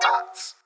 [0.00, 0.56] Parts.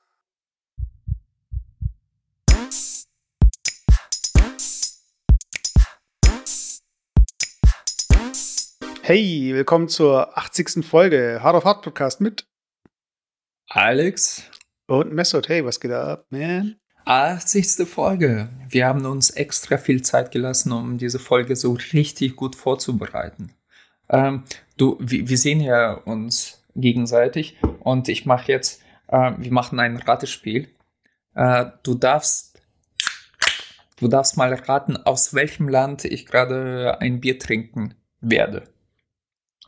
[9.01, 10.83] Hey, willkommen zur 80.
[10.83, 12.47] Folge Hard of Hard Podcast mit
[13.67, 14.43] Alex.
[14.87, 15.49] und Messot.
[15.49, 16.79] Hey, was geht ab, man?
[17.05, 17.87] 80.
[17.87, 18.49] Folge.
[18.69, 23.53] Wir haben uns extra viel Zeit gelassen, um diese Folge so richtig gut vorzubereiten.
[24.09, 24.45] Ähm,
[24.77, 30.69] du, wir sehen ja uns gegenseitig und ich mache jetzt, äh, wir machen ein Ratespiel.
[31.35, 32.61] Äh, du darfst,
[33.97, 38.63] du darfst mal raten, aus welchem Land ich gerade ein Bier trinken werde.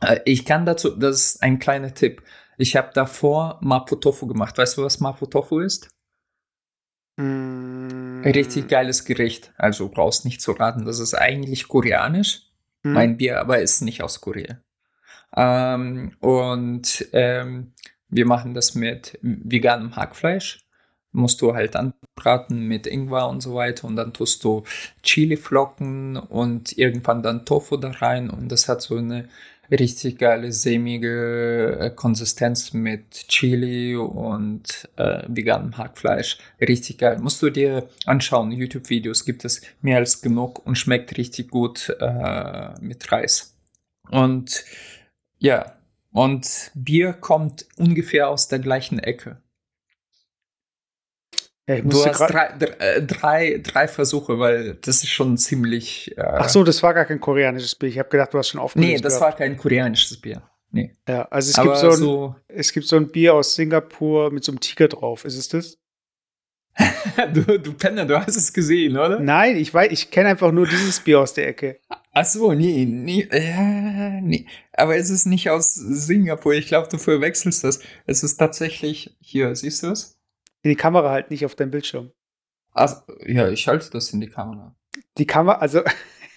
[0.00, 2.22] Äh, ich kann dazu, das ist ein kleiner Tipp.
[2.58, 4.58] Ich habe davor Mapo Tofu gemacht.
[4.58, 5.88] Weißt du, was Mapo Tofu ist?
[7.16, 9.52] Mm, Richtig geiles Gericht.
[9.56, 10.84] Also brauchst nicht zu raten.
[10.84, 12.42] Das ist eigentlich koreanisch.
[12.82, 14.60] mm, Mein Bier aber ist nicht aus Korea.
[15.36, 17.72] Ähm, und ähm,
[18.08, 20.66] wir machen das mit veganem Hackfleisch.
[21.12, 23.86] Musst du halt anbraten mit Ingwer und so weiter.
[23.86, 24.64] Und dann tust du
[25.02, 28.30] Chiliflocken und irgendwann dann Tofu da rein.
[28.30, 29.28] Und das hat so eine
[29.70, 36.38] richtig geile, sämige äh, Konsistenz mit Chili und äh, veganem Hackfleisch.
[36.60, 37.18] Richtig geil.
[37.20, 38.52] Musst du dir anschauen.
[38.52, 43.54] YouTube-Videos gibt es mehr als genug und schmeckt richtig gut äh, mit Reis.
[44.10, 44.64] Und
[45.42, 45.76] ja,
[46.12, 49.42] und Bier kommt ungefähr aus der gleichen Ecke.
[51.66, 56.16] ja, ich Du hast drei, dr- äh, drei, drei Versuche, weil das ist schon ziemlich.
[56.18, 57.88] Äh, Ach so, das war gar kein koreanisches Bier.
[57.88, 58.88] Ich habe gedacht, du hast schon aufgelöst.
[58.88, 59.32] Nee, das gehabt.
[59.32, 60.42] war kein koreanisches Bier.
[60.70, 60.94] Nee.
[61.08, 64.42] Ja, also es gibt so, ein, so es gibt so ein Bier aus Singapur mit
[64.44, 65.24] so einem Tiger drauf.
[65.24, 65.78] Ist es das?
[67.34, 69.20] du, du Penner, du hast es gesehen, oder?
[69.20, 71.78] Nein, ich weiß, ich kenne einfach nur dieses Bier aus der Ecke.
[72.14, 74.46] Ach so, nee, nee, äh, nee.
[74.74, 76.52] Aber es ist nicht aus Singapur.
[76.52, 77.80] Ich glaube, du verwechselst das.
[78.06, 80.18] Es ist tatsächlich hier, siehst du es?
[80.64, 82.10] Die Kamera halt nicht auf deinem Bildschirm.
[82.74, 84.76] Ach, ja, ich halte das in die Kamera.
[85.18, 85.82] Die Kamera, also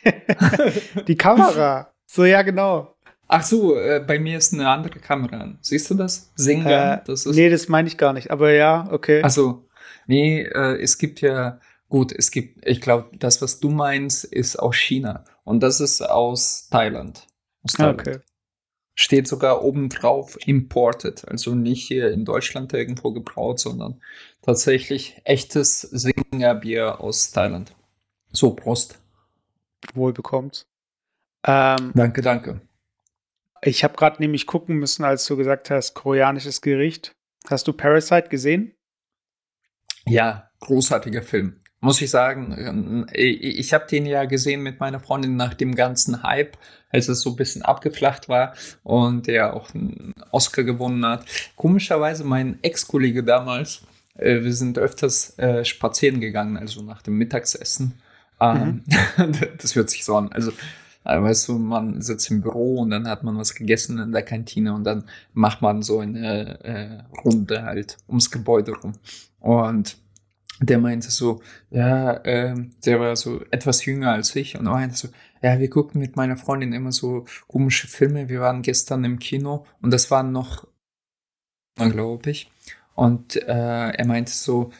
[1.07, 1.93] die Kamera.
[2.05, 2.95] So, ja, genau.
[3.27, 5.57] Ach so, äh, bei mir ist eine andere Kamera an.
[5.61, 6.31] Siehst du das?
[6.35, 7.35] Singer, Äh, das ist.
[7.35, 8.31] nee, das meine ich gar nicht.
[8.31, 9.21] Aber ja, okay.
[9.23, 9.65] Also,
[10.07, 11.59] nee, äh, es gibt ja,
[11.89, 15.25] gut, es gibt, ich glaube, das, was du meinst, ist aus China.
[15.45, 17.25] Und das ist aus Thailand.
[17.63, 18.01] Aus Ah, Thailand.
[18.01, 18.19] okay.
[18.95, 21.27] Steht sogar oben drauf imported.
[21.27, 24.01] Also nicht hier in Deutschland irgendwo gebraut, sondern
[24.41, 27.73] tatsächlich echtes Singerbier aus Thailand.
[28.31, 28.99] So, Prost.
[29.93, 30.65] Wohl bekommt.
[31.45, 32.61] Ähm, Danke, danke.
[33.61, 37.15] ich habe gerade nämlich gucken müssen, als du gesagt hast, koreanisches Gericht.
[37.47, 38.73] Hast du Parasite gesehen?
[40.07, 41.59] Ja, großartiger Film.
[41.81, 46.23] Muss ich sagen, äh, ich habe den ja gesehen mit meiner Freundin nach dem ganzen
[46.23, 46.57] Hype,
[46.89, 48.53] als es so ein bisschen abgeflacht war
[48.83, 51.25] und der auch einen Oscar gewonnen hat.
[51.55, 53.81] Komischerweise mein Ex-Kollege damals,
[54.17, 58.01] äh, wir sind öfters äh, spazieren gegangen, also nach dem Mittagsessen.
[58.39, 58.83] Ähm,
[59.57, 60.31] das hört sich so an.
[60.31, 60.51] Also,
[61.03, 64.23] äh, weißt du, man sitzt im Büro und dann hat man was gegessen in der
[64.23, 68.93] Kantine und dann macht man so eine äh, Runde halt ums Gebäude rum.
[69.39, 69.97] Und
[70.59, 75.09] der meinte so, ja, ähm, der war so etwas jünger als ich und meinte so,
[75.41, 78.29] ja, wir gucken mit meiner Freundin immer so komische Filme.
[78.29, 80.67] Wir waren gestern im Kino und das waren noch,
[81.75, 82.51] glaube ich.
[82.95, 84.71] Und äh, er meinte so,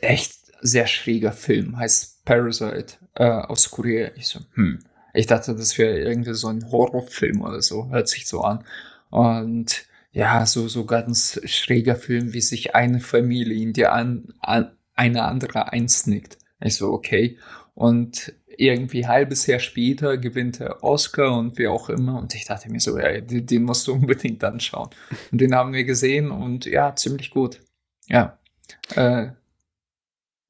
[0.00, 4.10] echt sehr schräger Film, heißt Parasite äh, aus Korea.
[4.16, 4.80] Ich so, hm.
[5.12, 8.64] Ich dachte, das wäre irgendwie so ein Horrorfilm oder so, hört sich so an.
[9.10, 14.70] Und ja, so, so ganz schräger Film, wie sich eine Familie in die an, an
[15.00, 16.36] eine andere einsnickt.
[16.60, 17.38] Ich so, okay.
[17.74, 22.18] Und irgendwie halbes Jahr später gewinnt er Oscar und wie auch immer.
[22.18, 24.90] Und ich dachte mir so, ey, den, den musst du unbedingt anschauen.
[25.32, 27.60] Und den haben wir gesehen und ja, ziemlich gut.
[28.08, 28.38] Ja.
[28.94, 29.28] Äh,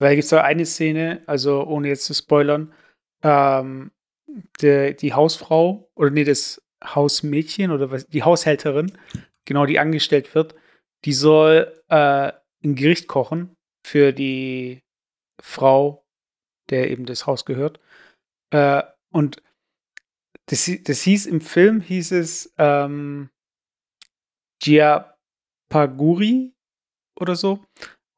[0.01, 2.73] Weil gibt es da eine Szene, also ohne jetzt zu spoilern,
[3.23, 3.93] ähm,
[4.61, 8.93] der, die Hausfrau, oder nee, das Hausmädchen oder was, die Haushälterin,
[9.45, 10.57] genau, die angestellt wird,
[11.05, 12.33] die soll äh,
[12.65, 14.83] ein Gericht kochen für die
[15.43, 16.05] Frau,
[16.71, 17.81] der eben das Haus gehört.
[18.51, 18.83] Äh,
[19.13, 19.43] und
[20.47, 23.31] das, das hieß im Film, hieß es ähm,
[24.63, 26.53] Giapaguri
[27.19, 27.65] oder so.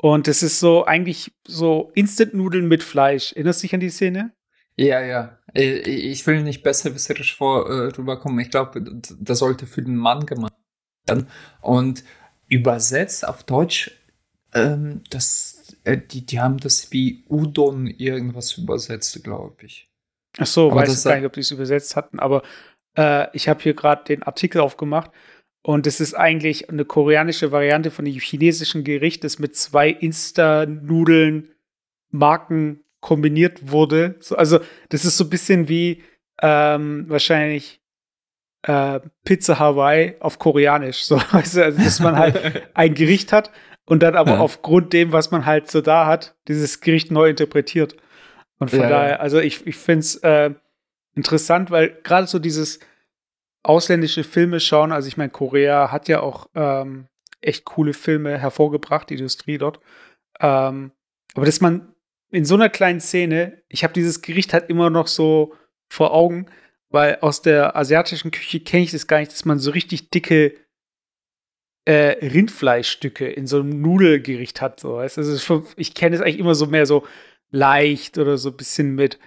[0.00, 3.32] Und das ist so eigentlich so Instant-Nudeln mit Fleisch.
[3.32, 4.34] Erinnerst du dich an die Szene?
[4.76, 5.38] Ja, ja.
[5.54, 8.40] Äh, Ich will nicht besserwisserisch vor, äh, rüberkommen.
[8.40, 8.82] Ich glaube,
[9.20, 10.54] das sollte für den Mann gemacht
[11.06, 11.28] werden.
[11.60, 12.04] Und
[12.48, 14.01] übersetzt auf Deutsch,
[14.54, 19.88] ähm, das, äh, die, die haben das wie Udon irgendwas übersetzt, glaube ich.
[20.38, 22.42] Ach so, Aber weiß ich gar nicht, ob die es übersetzt hatten, aber
[22.96, 25.10] äh, ich habe hier gerade den Artikel aufgemacht
[25.62, 31.50] Und es ist eigentlich eine koreanische Variante von dem chinesischen Gericht, das mit zwei Insta-Nudeln
[32.10, 34.16] Marken kombiniert wurde.
[34.20, 36.02] So, also, das ist so ein bisschen wie
[36.40, 37.80] ähm, wahrscheinlich
[38.62, 41.04] äh, Pizza Hawaii auf Koreanisch.
[41.04, 43.50] So, also, dass man halt ein Gericht hat
[43.86, 44.38] und dann aber ja.
[44.38, 47.96] aufgrund dem, was man halt so da hat, dieses Gericht neu interpretiert.
[48.58, 50.50] Und von ja, daher, also ich, ich finde es äh,
[51.14, 52.78] interessant, weil gerade so dieses
[53.62, 57.08] ausländische Filme schauen, also ich meine, Korea hat ja auch ähm,
[57.40, 59.80] echt coole Filme hervorgebracht, die Industrie dort.
[60.40, 60.92] Ähm,
[61.34, 61.94] aber dass man
[62.30, 65.54] in so einer kleinen Szene, ich habe dieses Gericht halt immer noch so
[65.88, 66.46] vor Augen,
[66.88, 70.54] weil aus der asiatischen Küche kenne ich das gar nicht, dass man so richtig dicke
[71.84, 74.80] äh, Rindfleischstücke in so einem Nudelgericht hat.
[74.80, 74.96] So.
[74.96, 77.06] Also ich kenne es eigentlich immer so mehr so
[77.50, 79.18] leicht oder so ein bisschen mit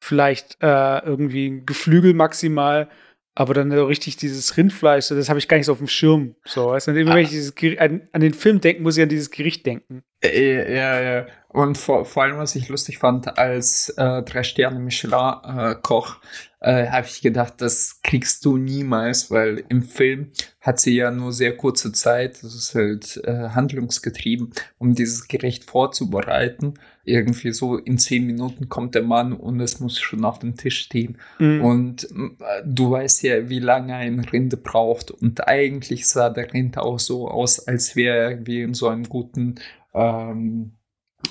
[0.00, 2.88] vielleicht äh, irgendwie ein Geflügel maximal
[3.34, 6.36] aber dann so richtig dieses Rindfleisch, das habe ich gar nicht so auf dem Schirm.
[6.44, 6.88] So, weißt?
[6.88, 7.14] Und immer ah.
[7.16, 10.04] wenn ich dieses, an, an, den Film denke, muss ich an dieses Gericht denken.
[10.24, 11.26] Äh, ja, ja.
[11.48, 16.16] Und vor, vor allem, was ich lustig fand, als äh, Drei-Sterne-Michelin-Koch,
[16.58, 21.32] äh, habe ich gedacht, das kriegst du niemals, weil im Film hat sie ja nur
[21.32, 26.74] sehr kurze Zeit, das ist halt äh, handlungsgetrieben, um dieses Gericht vorzubereiten.
[27.04, 30.80] Irgendwie so in zehn Minuten kommt der Mann und es muss schon auf dem Tisch
[30.80, 31.18] stehen.
[31.38, 31.64] Mhm.
[31.64, 35.12] Und äh, du weißt ja, wie lange ein Rinde braucht.
[35.12, 39.08] Und eigentlich sah der Rind auch so aus, als wäre er irgendwie in so einem
[39.08, 39.56] guten
[39.94, 40.76] ähm,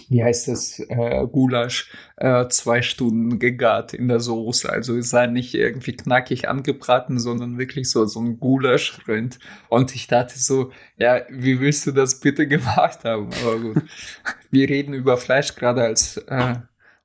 [0.09, 4.69] wie heißt das, äh, Gulasch, äh, zwei Stunden gegart in der Soße.
[4.69, 9.39] Also es sei nicht irgendwie knackig angebraten, sondern wirklich so, so ein Gulaschrind.
[9.69, 13.29] Und ich dachte so, ja, wie willst du das bitte gemacht haben?
[13.43, 13.83] Aber gut,
[14.51, 16.55] wir reden über Fleisch gerade als, äh,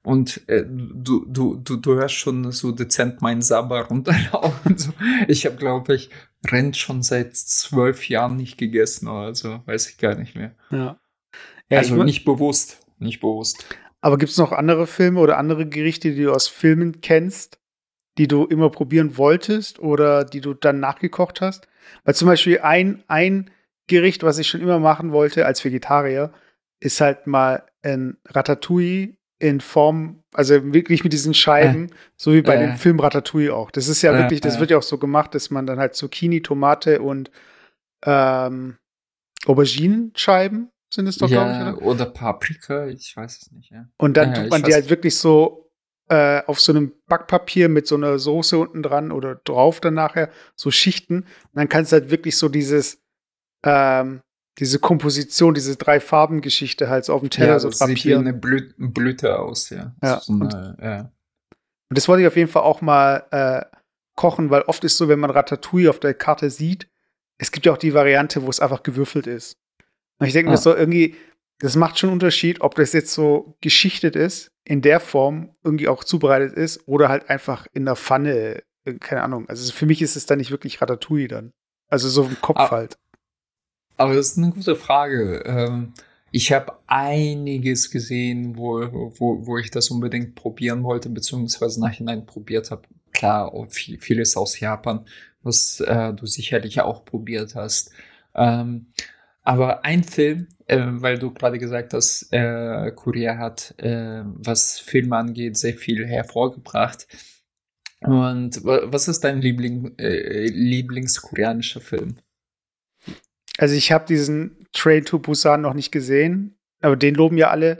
[0.02, 4.78] und äh, du, du, du, du hörst schon so dezent meinen Sabber runterlaufen.
[4.78, 4.92] So.
[5.26, 6.10] Ich habe, glaube ich,
[6.50, 10.54] Rind schon seit zwölf Jahren nicht gegessen, also weiß ich gar nicht mehr.
[10.70, 11.00] Ja.
[11.70, 13.64] Ja, also nicht bewusst, nicht bewusst.
[14.00, 17.58] Aber gibt es noch andere Filme oder andere Gerichte, die du aus Filmen kennst,
[18.16, 21.68] die du immer probieren wolltest oder die du dann nachgekocht hast?
[22.04, 23.50] Weil zum Beispiel ein, ein
[23.86, 26.32] Gericht, was ich schon immer machen wollte als Vegetarier,
[26.80, 32.42] ist halt mal ein Ratatouille in Form, also wirklich mit diesen Scheiben, äh, so wie
[32.42, 33.70] bei äh, dem Film Ratatouille auch.
[33.70, 35.94] Das ist ja äh, wirklich, das wird ja auch so gemacht, dass man dann halt
[35.94, 37.30] Zucchini, Tomate und
[38.04, 38.76] ähm,
[39.46, 41.92] Auberginenscheiben sind es doch, ja, glaube ich, oder?
[41.92, 43.86] Oder Paprika, ich weiß es nicht, ja.
[43.98, 45.70] Und dann ja, tut man die halt wirklich so
[46.08, 50.28] äh, auf so einem Backpapier mit so einer Soße unten dran oder drauf dann nachher,
[50.56, 51.18] so Schichten.
[51.18, 53.00] Und dann kannst du halt wirklich so dieses,
[53.64, 54.22] ähm,
[54.58, 57.96] diese Komposition, diese drei Farben Geschichte halt so auf dem Teller ja, so drapieren.
[57.96, 59.94] Sieht wie eine Blü Blüte aus, ja.
[60.02, 61.00] Ja, so eine, und, ja.
[61.90, 63.64] Und das wollte ich auf jeden Fall auch mal äh,
[64.16, 66.88] kochen, weil oft ist so, wenn man Ratatouille auf der Karte sieht,
[67.38, 69.56] es gibt ja auch die Variante, wo es einfach gewürfelt ist.
[70.18, 70.52] Und ich denke ah.
[70.52, 71.14] mir so irgendwie,
[71.58, 75.88] das macht schon einen Unterschied, ob das jetzt so geschichtet ist, in der Form irgendwie
[75.88, 79.48] auch zubereitet ist oder halt einfach in der Pfanne, äh, keine Ahnung.
[79.48, 81.52] Also für mich ist es dann nicht wirklich Ratatouille dann.
[81.88, 82.98] Also so im Kopf aber, halt.
[83.96, 85.42] Aber das ist eine gute Frage.
[85.46, 85.94] Ähm,
[86.30, 88.80] ich habe einiges gesehen, wo,
[89.18, 92.82] wo, wo ich das unbedingt probieren wollte, beziehungsweise nachhinein probiert habe.
[93.12, 95.06] Klar, viel, vieles aus Japan,
[95.42, 97.90] was äh, du sicherlich auch probiert hast.
[98.34, 98.86] Ähm,
[99.48, 105.16] aber ein Film, äh, weil du gerade gesagt hast, äh, Korea hat, äh, was Filme
[105.16, 107.06] angeht, sehr viel hervorgebracht.
[108.00, 112.16] Und was ist dein Liebling, äh, Lieblingskoreanischer Film?
[113.56, 117.78] Also ich habe diesen Train to Busan noch nicht gesehen, aber den loben ja alle.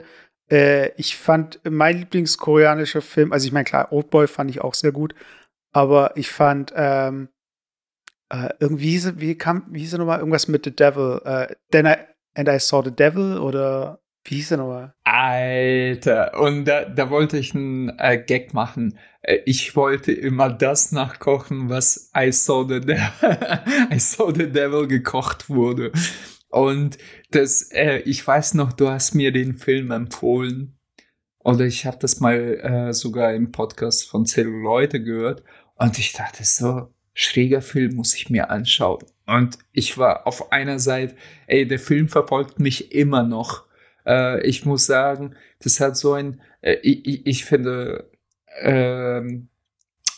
[0.49, 4.91] Äh, ich fand mein Lieblingskoreanischer Film, also ich meine klar, Oldboy fand ich auch sehr
[4.91, 5.13] gut,
[5.71, 7.29] aber ich fand ähm,
[8.29, 10.19] äh, irgendwie, wie kam, wie hieß er nochmal?
[10.19, 11.21] Irgendwas mit The Devil.
[11.25, 11.95] Äh, Then I,
[12.35, 14.93] and I Saw the Devil oder wie hieß er nochmal?
[15.03, 18.97] Alter, und da, da wollte ich einen äh, Gag machen.
[19.21, 22.97] Äh, ich wollte immer das nachkochen, was I Saw the, De
[23.91, 25.91] I Saw the Devil gekocht wurde.
[26.49, 26.97] Und
[27.31, 30.77] das, äh, ich weiß noch, du hast mir den Film empfohlen.
[31.39, 35.43] Oder ich habe das mal äh, sogar im Podcast von Celluloide gehört.
[35.75, 39.03] Und ich dachte so, schräger Film muss ich mir anschauen.
[39.25, 41.15] Und ich war auf einer Seite,
[41.47, 43.65] ey, der Film verfolgt mich immer noch.
[44.05, 48.09] Äh, ich muss sagen, das hat so ein, äh, ich, ich, finde,
[48.61, 49.49] ähm,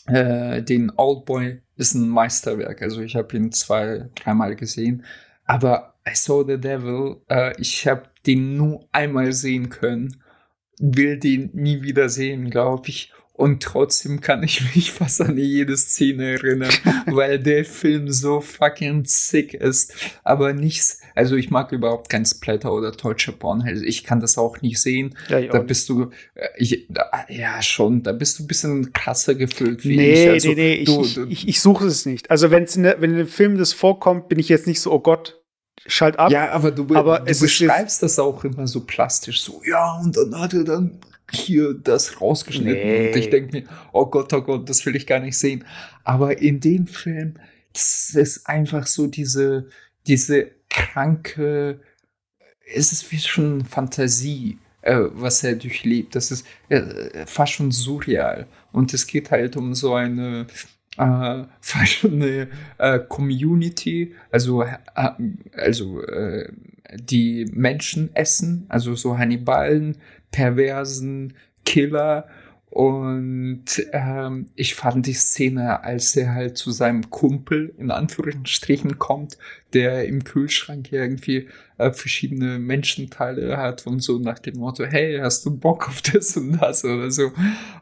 [0.06, 2.84] äh, den Oldboy ist ein Meisterwerk.
[2.84, 5.04] Also ich habe ihn zwei, dreimal gesehen.
[5.46, 10.22] Aber I Saw the Devil, äh, ich habe den nur einmal sehen können,
[10.80, 13.12] will den nie wieder sehen, glaube ich.
[13.42, 16.72] Und trotzdem kann ich mich fast an jede Szene erinnern,
[17.08, 19.96] weil der Film so fucking sick ist.
[20.24, 23.64] Aber nichts, also ich mag überhaupt kein Splatter oder deutscher Porn.
[23.64, 25.18] Also ich kann das auch nicht sehen.
[25.28, 26.88] Ja, da bist du, äh, ich,
[27.30, 30.30] ja schon, da bist du ein bisschen krasser gefüllt wie nee, ich.
[30.30, 32.30] Also, nee, nee, du, ich, ich, ich suche es nicht.
[32.30, 34.92] Also wenn's in der, wenn in dem Film das vorkommt, bin ich jetzt nicht so,
[34.92, 35.42] oh Gott,
[35.88, 36.32] schalt ab.
[36.32, 40.40] Ja, aber du, aber du beschreibst das auch immer so plastisch, so, ja, und dann
[40.40, 41.00] hat er dann
[41.32, 42.88] hier das rausgeschnitten.
[42.88, 43.08] Nee.
[43.08, 45.66] Und ich denke mir, oh Gott, oh Gott, das will ich gar nicht sehen.
[46.04, 47.36] Aber in dem Film,
[47.74, 49.68] das ist einfach so diese,
[50.08, 51.80] diese kranke,
[52.74, 56.16] es ist wie schon Fantasie, äh, was er durchlebt.
[56.16, 58.48] Das ist äh, fast schon surreal.
[58.72, 60.48] Und es geht halt um so eine
[60.98, 64.78] äh, fast schon eine äh, Community, also, äh,
[65.54, 66.52] also äh,
[66.94, 69.98] die Menschen essen, also so Hannibalen,
[70.32, 71.34] perversen
[71.66, 72.28] Killer.
[72.72, 79.38] Und ähm, ich fand die Szene, als er halt zu seinem Kumpel in Anführungsstrichen kommt,
[79.74, 85.46] der im Kühlschrank irgendwie äh, verschiedene Menschenteile hat und so nach dem Motto, hey, hast
[85.46, 87.34] du Bock auf das und das oder so.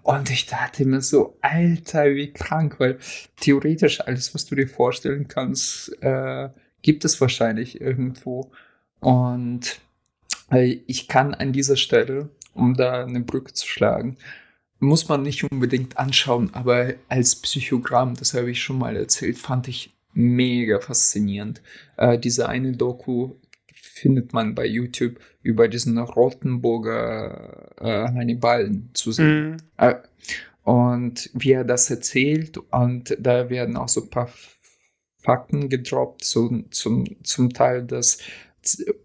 [0.01, 2.98] Und ich dachte mir so, Alter, wie krank, weil
[3.39, 6.50] theoretisch alles, was du dir vorstellen kannst, äh,
[6.82, 8.50] gibt es wahrscheinlich irgendwo.
[9.01, 9.82] Und
[10.51, 14.18] äh, ich kann an dieser Stelle um da eine Brücke zu schlagen.
[14.79, 19.68] Muss man nicht unbedingt anschauen, aber als Psychogramm, das habe ich schon mal erzählt, fand
[19.68, 21.62] ich mega faszinierend.
[21.98, 23.36] Äh, diese eine Doku
[23.74, 29.51] findet man bei YouTube über diesen Rottenburger äh, Hannibalen zu sehen.
[29.51, 29.58] Mhm.
[29.77, 29.96] Äh,
[30.63, 34.29] und wie er das erzählt, und da werden auch so ein paar
[35.18, 38.20] Fakten gedroppt, so, zum, zum Teil, dass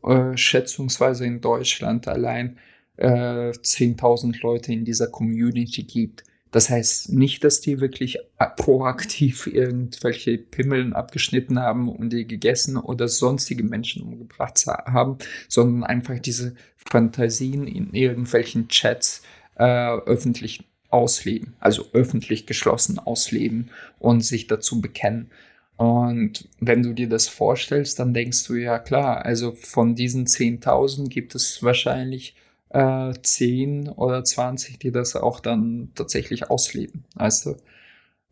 [0.04, 2.58] äh, schätzungsweise in Deutschland allein
[2.96, 6.24] äh, 10.000 Leute in dieser Community gibt.
[6.50, 8.18] Das heißt nicht, dass die wirklich
[8.56, 16.18] proaktiv irgendwelche Pimmeln abgeschnitten haben und die gegessen oder sonstige Menschen umgebracht haben, sondern einfach
[16.20, 19.22] diese Fantasien in irgendwelchen Chats
[19.56, 25.30] äh, öffentlich ausleben, also öffentlich geschlossen ausleben und sich dazu bekennen.
[25.76, 31.08] Und wenn du dir das vorstellst, dann denkst du ja klar, also von diesen 10.000
[31.08, 32.36] gibt es wahrscheinlich
[32.75, 37.04] äh, 10 oder 20, die das auch dann tatsächlich ausleben.
[37.14, 37.57] Weißt du?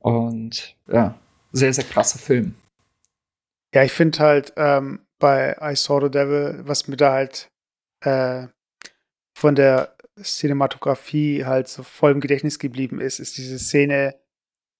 [0.00, 1.14] Und ja,
[1.52, 2.56] sehr, sehr krasser Film.
[3.72, 7.50] Ja, ich finde halt ähm, bei I Saw the Devil, was mir da halt
[8.00, 8.48] äh,
[9.32, 14.16] von der Cinematografie halt so voll im Gedächtnis geblieben ist, ist diese Szene,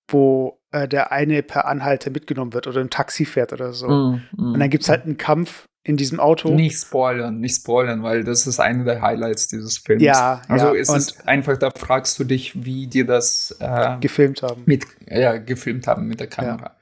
[0.08, 3.88] wo äh, der eine per Anhalter mitgenommen wird oder im Taxi fährt oder so.
[3.88, 4.52] Mm, mm.
[4.54, 6.54] Und dann gibt es halt einen Kampf in diesem Auto.
[6.54, 10.02] Nicht spoilern, nicht spoilern, weil das ist eine der Highlights dieses Films.
[10.02, 14.42] Ja, also ja, es ist einfach, da fragst du dich, wie die das äh, gefilmt
[14.42, 14.62] haben.
[14.66, 16.62] Mit, ja, gefilmt haben mit der Kamera.
[16.62, 16.76] Ja.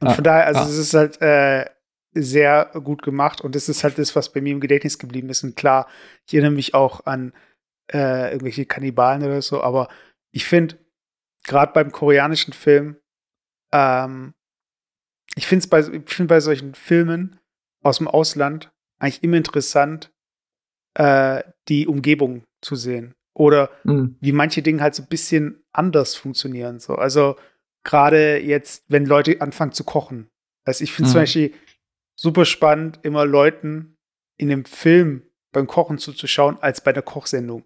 [0.00, 0.64] Und ah, von daher, also ah.
[0.64, 1.64] es ist halt äh,
[2.12, 5.42] sehr gut gemacht und das ist halt das, was bei mir im Gedächtnis geblieben ist.
[5.42, 5.88] Und klar,
[6.26, 7.32] ich erinnere mich auch an
[7.92, 9.88] äh, irgendwelche Kannibalen oder so, aber
[10.32, 10.76] ich finde,
[11.44, 12.96] gerade beim koreanischen Film,
[13.72, 14.34] ähm,
[15.34, 17.40] ich finde es bei, find bei solchen Filmen,
[17.84, 20.12] aus dem Ausland eigentlich immer interessant,
[20.94, 23.14] äh, die Umgebung zu sehen.
[23.34, 24.16] Oder mhm.
[24.20, 26.78] wie manche Dinge halt so ein bisschen anders funktionieren.
[26.78, 26.94] So.
[26.94, 27.36] Also
[27.82, 30.30] gerade jetzt, wenn Leute anfangen zu kochen.
[30.64, 31.12] Also ich finde mhm.
[31.12, 31.54] zum Beispiel
[32.16, 33.96] super spannend, immer Leuten
[34.36, 35.22] in dem Film
[35.52, 37.64] beim Kochen zuzuschauen, als bei einer Kochsendung.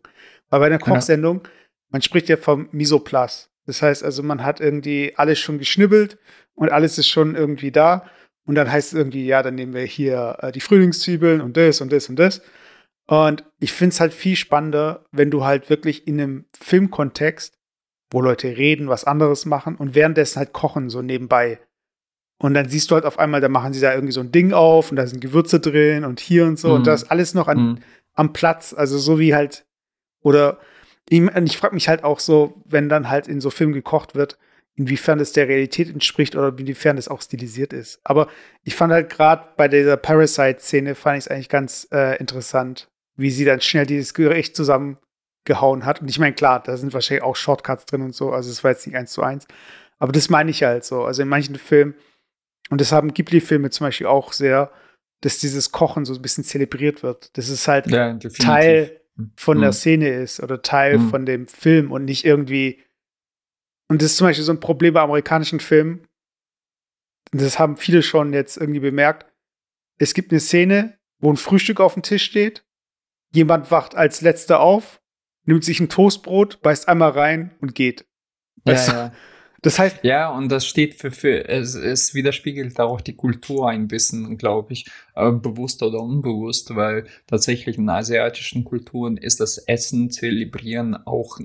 [0.50, 1.50] Weil bei einer Kochsendung, ja.
[1.90, 3.50] man spricht ja vom Misoplas.
[3.66, 6.18] Das heißt also, man hat irgendwie alles schon geschnibbelt
[6.54, 8.08] und alles ist schon irgendwie da.
[8.48, 11.82] Und dann heißt es irgendwie, ja, dann nehmen wir hier äh, die Frühlingszwiebeln und das
[11.82, 12.40] und das und das.
[13.06, 17.58] Und ich finde es halt viel spannender, wenn du halt wirklich in einem Filmkontext,
[18.10, 21.60] wo Leute reden, was anderes machen und währenddessen halt kochen, so nebenbei.
[22.38, 24.54] Und dann siehst du halt auf einmal, da machen sie da irgendwie so ein Ding
[24.54, 26.68] auf und da sind Gewürze drin und hier und so.
[26.68, 26.74] Mhm.
[26.76, 27.78] Und das alles noch an, mhm.
[28.14, 28.72] am Platz.
[28.72, 29.66] Also so wie halt,
[30.22, 30.58] oder
[31.10, 34.38] ich, ich frage mich halt auch so, wenn dann halt in so Filmen gekocht wird,
[34.78, 38.00] inwiefern es der Realität entspricht oder inwiefern es auch stilisiert ist.
[38.04, 38.28] Aber
[38.62, 43.30] ich fand halt gerade bei dieser Parasite-Szene fand ich es eigentlich ganz äh, interessant, wie
[43.30, 46.00] sie dann schnell dieses Gericht zusammengehauen hat.
[46.00, 48.70] Und ich meine, klar, da sind wahrscheinlich auch Shortcuts drin und so, also es war
[48.70, 49.48] jetzt nicht eins zu eins.
[49.98, 51.02] Aber das meine ich halt so.
[51.02, 51.94] Also in manchen Filmen,
[52.70, 54.70] und das haben Ghibli-Filme zum Beispiel auch sehr,
[55.22, 57.36] dass dieses Kochen so ein bisschen zelebriert wird.
[57.36, 59.00] Das ist halt ja, Teil
[59.34, 59.62] von mhm.
[59.62, 61.10] der Szene ist oder Teil mhm.
[61.10, 62.84] von dem Film und nicht irgendwie
[63.88, 66.06] und das ist zum Beispiel so ein Problem bei amerikanischen Filmen.
[67.32, 69.26] Das haben viele schon jetzt irgendwie bemerkt.
[69.98, 72.64] Es gibt eine Szene, wo ein Frühstück auf dem Tisch steht.
[73.32, 75.00] Jemand wacht als letzter auf,
[75.44, 78.06] nimmt sich ein Toastbrot, beißt einmal rein und geht.
[78.64, 79.12] Ja, ja.
[79.60, 79.98] Das heißt.
[80.04, 84.72] Ja, und das steht für, für es, es widerspiegelt auch die Kultur ein bisschen, glaube
[84.72, 91.40] ich, äh, bewusst oder unbewusst, weil tatsächlich in asiatischen Kulturen ist das Essen, Zelebrieren auch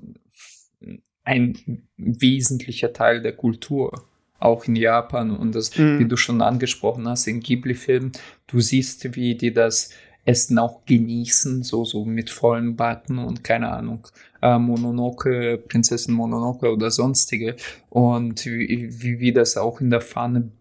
[1.23, 4.05] ein wesentlicher Teil der Kultur.
[4.39, 5.99] Auch in Japan und das, mhm.
[5.99, 8.11] wie du schon angesprochen hast, in Ghibli-Filmen,
[8.47, 9.91] du siehst, wie die das
[10.25, 14.07] Essen auch genießen, so, so mit vollen Backen und keine Ahnung,
[14.41, 17.55] äh, Mononoke, Prinzessin Mononoke oder sonstige.
[17.89, 20.51] Und wie, wie, wie das auch in der Pfanne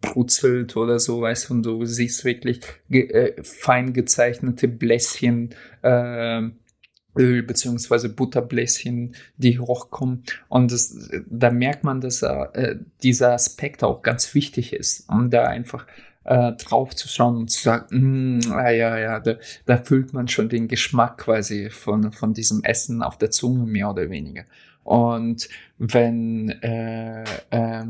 [0.00, 6.42] brutzelt oder so, weißt du, und du siehst wirklich ge äh, fein gezeichnete Bläschen, äh,
[7.16, 10.24] Öl beziehungsweise Butterbläschen, die hochkommen.
[10.48, 15.44] Und das, da merkt man, dass äh, dieser Aspekt auch ganz wichtig ist, um da
[15.44, 15.86] einfach
[16.24, 20.28] äh, drauf zu schauen und zu sagen, mm, ah, ja, ja, da, da fühlt man
[20.28, 24.44] schon den Geschmack quasi von, von diesem Essen auf der Zunge mehr oder weniger.
[24.84, 27.84] Und wenn äh, äh,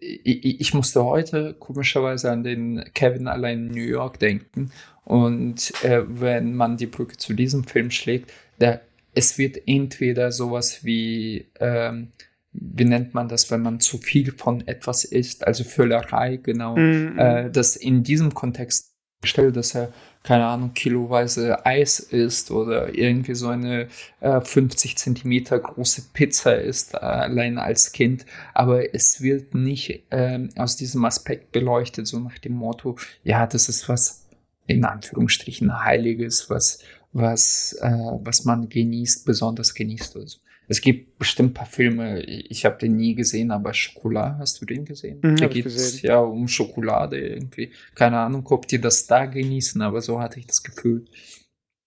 [0.00, 4.70] ich, ich musste heute komischerweise an den Kevin allein in New York denken.
[5.04, 8.82] Und äh, wenn man die Brücke zu diesem Film schlägt, der,
[9.14, 12.12] es wird entweder sowas wie ähm,
[12.58, 17.18] wie nennt man das, wenn man zu viel von etwas isst, also Füllerei, genau, mhm.
[17.18, 18.94] äh, das in diesem Kontext
[19.24, 23.88] stellt, dass er, keine Ahnung, kiloweise Eis isst oder irgendwie so eine
[24.20, 30.48] äh, 50 Zentimeter große Pizza isst, äh, allein als Kind, aber es wird nicht äh,
[30.56, 34.26] aus diesem Aspekt beleuchtet, so nach dem Motto, ja, das ist was
[34.66, 36.80] in Anführungsstrichen Heiliges, was,
[37.12, 40.38] was, äh, was man genießt, besonders genießt oder so.
[40.68, 44.66] Es gibt bestimmt ein paar Filme, ich habe den nie gesehen, aber Schokolade, hast du
[44.66, 45.20] den gesehen?
[45.22, 47.70] Mhm, da geht es ja um Schokolade irgendwie.
[47.94, 51.04] Keine Ahnung, ob die das da genießen, aber so hatte ich das Gefühl.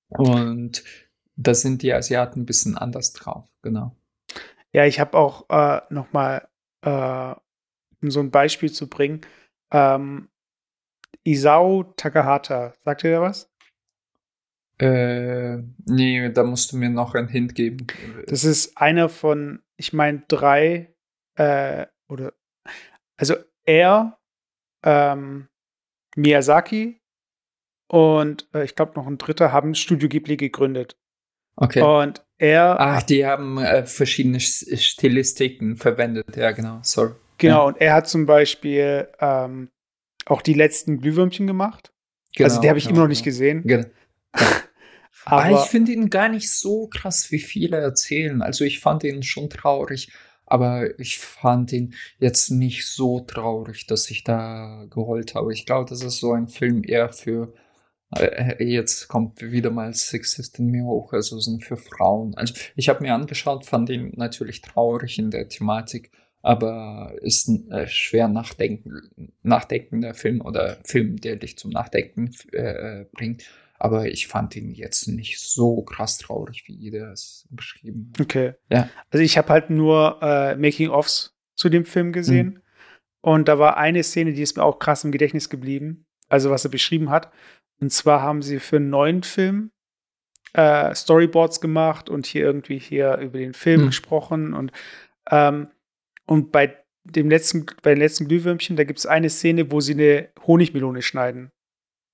[0.09, 0.83] Und
[1.35, 3.95] da sind die Asiaten ein bisschen anders drauf, genau.
[4.71, 6.47] Ja, ich habe auch äh, noch mal,
[6.81, 7.35] äh,
[8.01, 9.21] um so ein Beispiel zu bringen,
[9.71, 10.29] ähm,
[11.23, 13.48] Isao Takahata, sagt ihr da was?
[14.79, 17.87] Äh, nee, da musst du mir noch einen Hint geben.
[18.27, 20.93] Das ist einer von, ich meine, drei,
[21.35, 22.33] äh, oder,
[23.17, 24.17] also er,
[24.83, 25.49] ähm,
[26.15, 27.01] Miyazaki
[27.91, 30.97] und äh, ich glaube noch ein dritter haben Studio Ghibli gegründet.
[31.55, 31.81] Okay.
[31.81, 32.79] Und er.
[32.79, 37.15] Ach, die haben äh, verschiedene Stilistiken verwendet, ja, genau, sorry.
[37.37, 37.67] Genau, ja.
[37.67, 39.69] und er hat zum Beispiel ähm,
[40.25, 41.91] auch die letzten Glühwürmchen gemacht.
[42.33, 43.33] Genau, also die habe ich genau, immer noch nicht genau.
[43.33, 43.63] gesehen.
[43.63, 43.87] Genau.
[45.25, 48.41] Aber, aber ich finde ihn gar nicht so krass, wie viele erzählen.
[48.41, 50.11] Also ich fand ihn schon traurig,
[50.45, 55.53] aber ich fand ihn jetzt nicht so traurig, dass ich da geheult habe.
[55.53, 57.53] Ich glaube, das ist so ein Film eher für
[58.15, 62.35] äh, jetzt kommt wieder mal Sexist in mir hoch, also sind für Frauen.
[62.35, 67.69] Also ich habe mir angeschaut, fand ihn natürlich traurig in der Thematik, aber ist ein
[67.71, 73.43] äh, schwer nachdenken, nachdenkender Film oder Film, der dich zum Nachdenken äh, bringt.
[73.79, 78.21] Aber ich fand ihn jetzt nicht so krass traurig, wie jeder es beschrieben hat.
[78.21, 78.53] Okay.
[78.69, 78.89] Ja.
[79.09, 82.47] Also ich habe halt nur äh, Making-ofs zu dem Film gesehen.
[82.47, 82.61] Mhm.
[83.21, 86.05] Und da war eine Szene, die ist mir auch krass im Gedächtnis geblieben.
[86.27, 87.31] Also was er beschrieben hat.
[87.79, 89.71] Und zwar haben sie für einen neuen Film
[90.53, 93.85] äh, Storyboards gemacht und hier irgendwie hier über den Film mhm.
[93.87, 94.53] gesprochen.
[94.53, 94.71] Und,
[95.31, 95.69] ähm,
[96.25, 99.93] und bei dem letzten, bei den letzten Glühwürmchen, da gibt es eine Szene, wo sie
[99.93, 101.51] eine Honigmelone schneiden.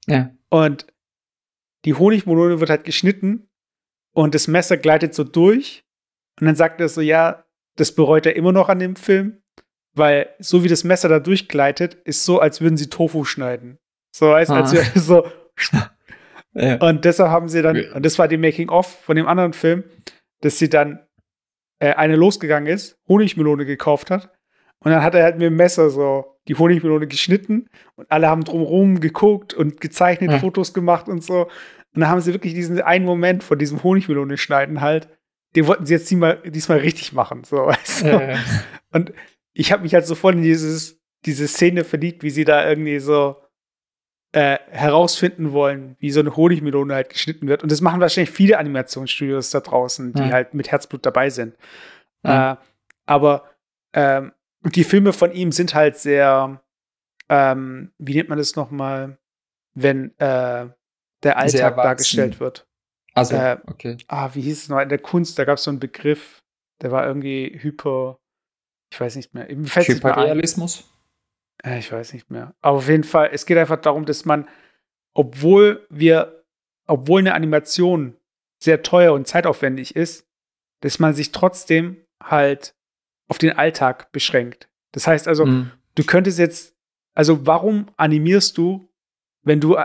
[0.08, 0.32] Ja.
[0.50, 0.88] Und
[1.86, 3.48] die Honigmelone wird halt geschnitten
[4.14, 5.84] und das Messer gleitet so durch.
[6.40, 7.46] Und dann sagt er so, ja,
[7.78, 9.42] das bereut er immer noch an dem Film,
[9.94, 13.78] weil so wie das Messer da durchgleitet, ist so, als würden sie Tofu schneiden.
[14.12, 14.62] So, als, ah.
[14.62, 15.28] als wäre so.
[16.54, 16.76] ja.
[16.78, 19.84] Und deshalb haben sie dann, und das war die Making-of von dem anderen Film,
[20.42, 21.06] dass sie dann
[21.80, 24.32] äh, eine losgegangen ist, Honigmelone gekauft hat.
[24.80, 28.44] Und dann hat er halt mit dem Messer so die Honigmelone geschnitten und alle haben
[28.44, 30.40] drumherum geguckt und gezeichnet, ja.
[30.40, 31.48] Fotos gemacht und so.
[31.96, 35.08] Und dann haben sie wirklich diesen einen Moment von diesem Honigmelone schneiden halt,
[35.56, 37.44] den wollten sie jetzt diesmal, diesmal richtig machen.
[37.46, 38.08] So, du?
[38.08, 38.38] ja,
[38.92, 39.14] Und
[39.54, 43.00] ich habe mich halt so voll in dieses, diese Szene verliebt, wie sie da irgendwie
[43.00, 43.38] so
[44.34, 47.64] äh, herausfinden wollen, wie so eine Honigmelone halt geschnitten wird.
[47.64, 50.32] Und das machen wahrscheinlich viele Animationsstudios da draußen, die ja.
[50.32, 51.56] halt mit Herzblut dabei sind.
[52.24, 52.56] Äh,
[53.06, 53.46] aber
[53.94, 56.62] ähm, die Filme von ihm sind halt sehr,
[57.30, 59.18] ähm, wie nennt man das nochmal,
[59.74, 60.68] wenn äh,
[61.26, 62.66] der Alltag dargestellt wird.
[63.14, 63.98] Also, äh, okay.
[64.08, 64.80] Ah, wie hieß es noch?
[64.80, 66.44] In der Kunst, da gab es so einen Begriff,
[66.82, 68.20] der war irgendwie hyper,
[68.92, 69.48] ich weiß nicht mehr.
[69.48, 70.84] Hyperrealismus?
[71.64, 72.54] Äh, ich weiß nicht mehr.
[72.62, 74.48] Aber auf jeden Fall, es geht einfach darum, dass man,
[75.14, 76.44] obwohl wir,
[76.88, 78.18] obwohl eine Animation
[78.62, 80.28] sehr teuer und zeitaufwendig ist,
[80.82, 82.76] dass man sich trotzdem halt
[83.28, 84.70] auf den Alltag beschränkt.
[84.92, 85.72] Das heißt also, Mhm.
[85.96, 86.76] du könntest jetzt,
[87.14, 88.90] also warum animierst du,
[89.42, 89.78] wenn du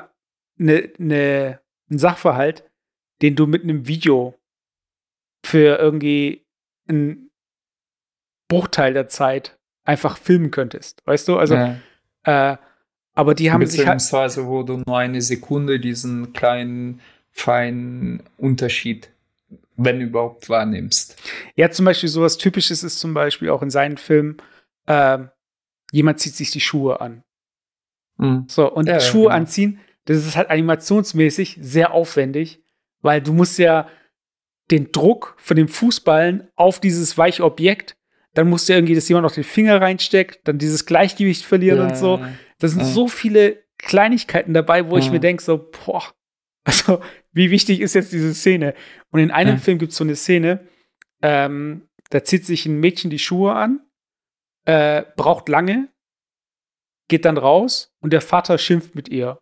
[0.61, 2.65] eine, eine, einen Sachverhalt,
[3.23, 4.35] den du mit einem Video
[5.45, 6.45] für irgendwie
[6.89, 7.31] einen
[8.49, 11.39] Bruchteil der Zeit einfach filmen könntest, weißt du?
[11.39, 11.77] Also, ja.
[12.25, 12.57] äh,
[13.15, 14.01] aber die haben sich halt,
[14.47, 19.11] wo du nur eine Sekunde diesen kleinen, feinen Unterschied,
[19.77, 21.17] wenn überhaupt, wahrnimmst.
[21.57, 24.37] ja, zum Beispiel sowas Typisches ist zum Beispiel auch in seinen Filmen,
[24.87, 25.31] ähm,
[25.93, 27.23] jemand zieht sich die Schuhe an.
[28.19, 28.45] Mhm.
[28.49, 29.37] So, und Ja, ja, Schuhe genau.
[29.37, 32.63] anziehen, das ist halt animationsmäßig sehr aufwendig,
[33.03, 33.89] weil du musst ja
[34.71, 37.97] den Druck von den Fußballen auf dieses weiche Objekt,
[38.35, 41.89] dann musst du irgendwie, dass jemand noch den Finger reinsteckt, dann dieses Gleichgewicht verlieren Ja,
[41.89, 42.19] und so.
[42.19, 42.87] ja, Da sind ja.
[42.87, 45.13] so viele Kleinigkeiten dabei, wo ich Ja.
[45.13, 46.05] mir denke, so, boah,
[46.65, 47.01] also
[47.33, 48.75] wie wichtig ist jetzt diese Szene?
[49.11, 49.61] Und in einem Ja.
[49.61, 50.69] Film gibt es so eine Szene,
[51.23, 53.81] ähm, da zieht sich ein Mädchen die Schuhe an,
[54.67, 55.89] äh, braucht lange,
[57.09, 59.39] geht dann raus und der Vater schimpft mit ihr.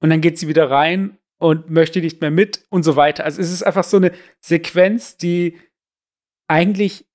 [0.00, 3.24] Und dann geht sie wieder rein und möchte nicht mehr mit und so weiter.
[3.24, 5.58] Also es ist einfach so eine Sequenz, die
[6.48, 7.06] eigentlich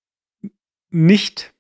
[0.90, 1.54] nicht,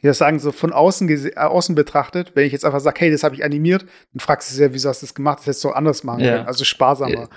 [0.00, 3.10] wie das sagen, so von außen, äh, außen betrachtet, wenn ich jetzt einfach sage, hey,
[3.10, 5.38] das habe ich animiert, dann fragst du sie ja, wieso hast du das gemacht?
[5.38, 6.36] Das hättest du auch anders machen Ja.
[6.36, 7.12] können, also sparsamer.
[7.12, 7.28] Ja.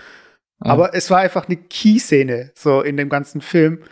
[0.60, 3.84] Aber es war einfach eine Key-Szene so in dem ganzen Film.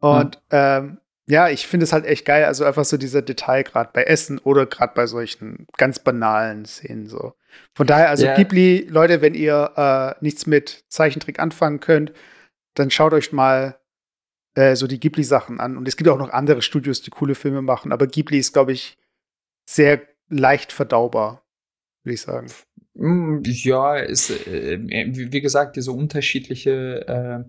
[0.00, 2.44] Und ähm, ja, ich finde es halt echt geil.
[2.44, 7.06] Also einfach so dieser Detail, gerade bei Essen oder gerade bei solchen ganz banalen Szenen
[7.06, 7.32] so.
[7.74, 8.34] Von daher, also Ja.
[8.34, 9.72] Ghibli, Leute, wenn ihr
[10.20, 12.12] äh, nichts mit Zeichentrick anfangen könnt,
[12.74, 13.78] dann schaut euch mal
[14.54, 15.76] äh, so die Ghibli-Sachen an.
[15.76, 17.92] Und es gibt auch noch andere Studios, die coole Filme machen.
[17.92, 18.98] Aber Ghibli ist, glaube ich,
[19.68, 21.42] sehr leicht verdaubar,
[22.04, 22.48] würde ich sagen.
[22.94, 27.44] Mm, Ja, ist, äh, wie wie gesagt, diese unterschiedliche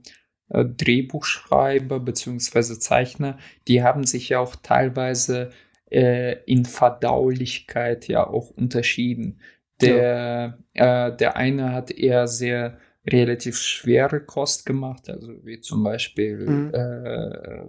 [0.51, 3.37] äh, äh, Drehbuchschreiber beziehungsweise Zeichner,
[3.67, 5.51] die haben sich ja auch teilweise
[5.89, 9.39] äh, in Verdaulichkeit ja auch unterschieden.
[9.81, 16.37] Der, äh, der eine hat eher sehr relativ schwere Kost gemacht, also wie zum Beispiel
[16.37, 16.71] Mhm.
[16.73, 17.65] äh,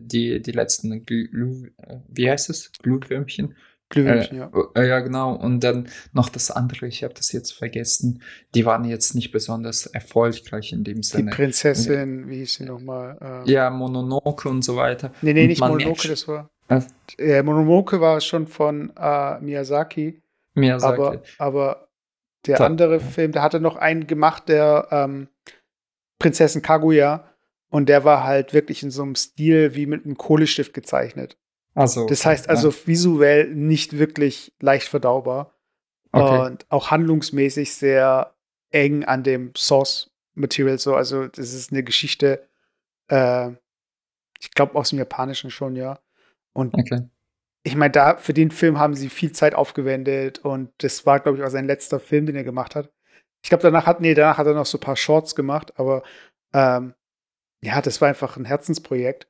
[0.00, 1.70] die, die letzten Glüh,
[2.08, 2.72] wie heißt es?
[2.82, 3.54] Glühwürmchen.
[3.88, 4.50] Glühwürmchen, Äh, ja.
[4.74, 5.34] äh, ja, genau.
[5.36, 8.20] Und dann noch das andere, ich habe das jetzt vergessen.
[8.56, 11.30] Die waren jetzt nicht besonders erfolgreich in dem Die Sinne.
[11.30, 13.16] Prinzessin, wie hieß sie nochmal?
[13.20, 15.12] Ähm, Ja, Mononoke und so weiter.
[15.22, 16.50] Nee, nee, nicht Mononoke, das war.
[17.18, 20.20] Äh, Mononoke war schon von äh, Miyazaki,
[20.56, 21.00] Miyazaki.
[21.00, 21.88] aber, aber
[22.46, 25.28] der Da- andere Film, der hatte noch einen gemacht, der ähm,
[26.18, 27.32] Prinzessin Kaguya,
[27.68, 31.36] und der war halt wirklich in so einem Stil wie mit einem Kohlestift gezeichnet.
[31.74, 35.52] also, Das heißt also visuell nicht wirklich leicht verdaubar
[36.12, 36.38] Okay.
[36.46, 38.34] und auch handlungsmäßig sehr
[38.70, 40.94] eng an dem Source Material so.
[40.94, 42.48] Also das ist eine Geschichte,
[43.08, 43.50] äh,
[44.40, 45.98] ich glaube aus dem Japanischen schon, ja.
[46.54, 47.02] Und okay.
[47.66, 51.36] Ich meine, da für den Film haben sie viel Zeit aufgewendet und das war, glaube
[51.36, 52.92] ich, auch sein letzter Film, den er gemacht hat.
[53.42, 56.04] Ich glaube, danach hat, nee, danach hat er noch so ein paar Shorts gemacht, aber
[56.54, 56.94] ähm,
[57.64, 59.26] ja, das war einfach ein Herzensprojekt.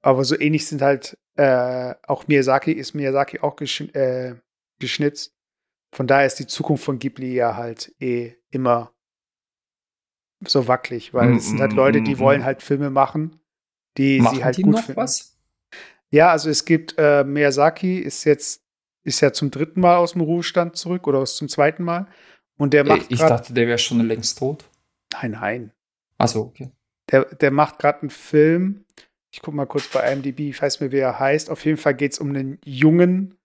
[0.00, 4.36] Aber so ähnlich sind halt äh, auch Miyazaki, ist Miyazaki auch geschn äh,
[4.78, 5.34] geschnitzt.
[5.92, 8.92] Von daher ist die Zukunft von Ghibli ja halt eh immer
[10.46, 12.44] so wackelig, weil es sind halt Mm, Leute, mm, die mm, wollen mm.
[12.44, 13.40] halt Filme machen,
[13.96, 15.00] die Machen sie halt die gut noch finden.
[15.00, 15.31] was?
[16.12, 18.62] Ja, also es gibt äh, Miyazaki ist jetzt
[19.04, 22.06] ist ja zum dritten Mal aus dem Ruhestand zurück oder aus zum zweiten Mal
[22.56, 24.64] und der Äh, macht Ich dachte, der wäre schon längst tot.
[25.14, 25.72] nein nein
[26.18, 26.70] Also okay.
[27.10, 28.84] der der macht gerade einen Film.
[29.34, 31.48] Ich guck mal kurz bei IMDb, ich weiß mir wie er heißt.
[31.50, 33.38] Auf jeden Fall geht es um einen Jungen,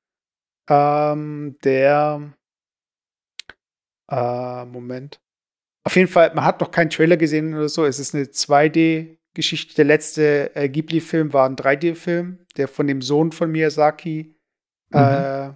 [0.69, 2.33] ähm, der
[4.11, 5.21] äh, Moment.
[5.85, 7.85] Auf jeden Fall, man hat noch keinen Trailer gesehen oder so.
[7.85, 9.75] Es ist eine 2D-Geschichte.
[9.75, 14.33] Der letzte äh, Ghibli-Film war ein 3D-Film, der von dem Sohn von Miyazaki
[14.89, 14.99] Mhm.
[14.99, 15.49] äh,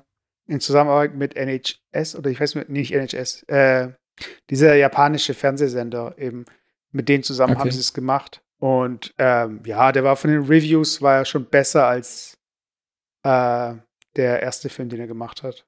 [0.47, 3.89] in Zusammenarbeit mit NHS oder ich weiß nicht, NHS, äh,
[4.49, 6.45] dieser japanische Fernsehsender eben.
[6.91, 7.71] Mit denen zusammen haben Okay.
[7.71, 8.43] sie es gemacht.
[8.59, 12.37] Und ähm, ja, der war von den Reviews war ja schon besser als
[13.23, 13.75] äh,
[14.17, 15.65] der erste Film, den er gemacht hat.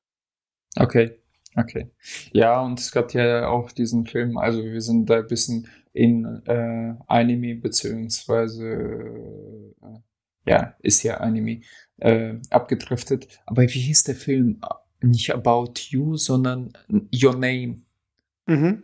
[0.76, 1.18] Okay,
[1.56, 1.90] okay.
[2.34, 6.26] Ja, und es gab ja auch diesen Film, also wir sind da ein bisschen in
[6.46, 8.68] äh, Anime beziehungsweise
[9.82, 10.00] äh,
[10.46, 11.62] ja, ist ja Anime
[11.98, 13.28] äh, abgedriftet.
[13.46, 14.62] Aber wie hieß der Film?
[15.02, 16.74] Nicht About You, sondern
[17.14, 17.82] Your Name.
[18.48, 18.84] Mhm.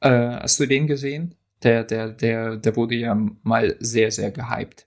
[0.00, 1.34] Äh, hast du den gesehen?
[1.62, 4.86] Der, der, der, der wurde ja mal sehr, sehr gehypt.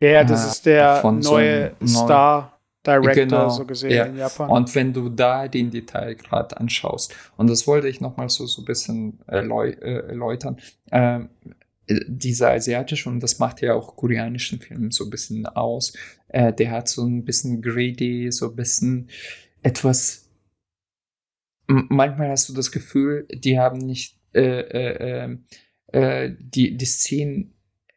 [0.00, 4.04] Ja, das Äh, ist der so neue neuen- Star Director, Genau, so gesehen ja.
[4.04, 4.50] in Japan.
[4.50, 8.62] Und wenn du da den Detail gerade anschaust, und das wollte ich nochmal so, so
[8.62, 10.56] ein bisschen äh, erläutern,
[10.90, 11.50] ähm, äh,
[11.88, 15.92] dieser asiatische, und das macht ja auch koreanischen Film so ein bisschen aus,
[16.28, 19.08] äh, der hat so ein bisschen greedy, so ein bisschen
[19.62, 20.28] etwas.
[21.66, 25.44] Manchmal hast du das Gefühl, die haben nicht äh, äh, ähm,
[25.88, 27.54] äh, die, die Szenen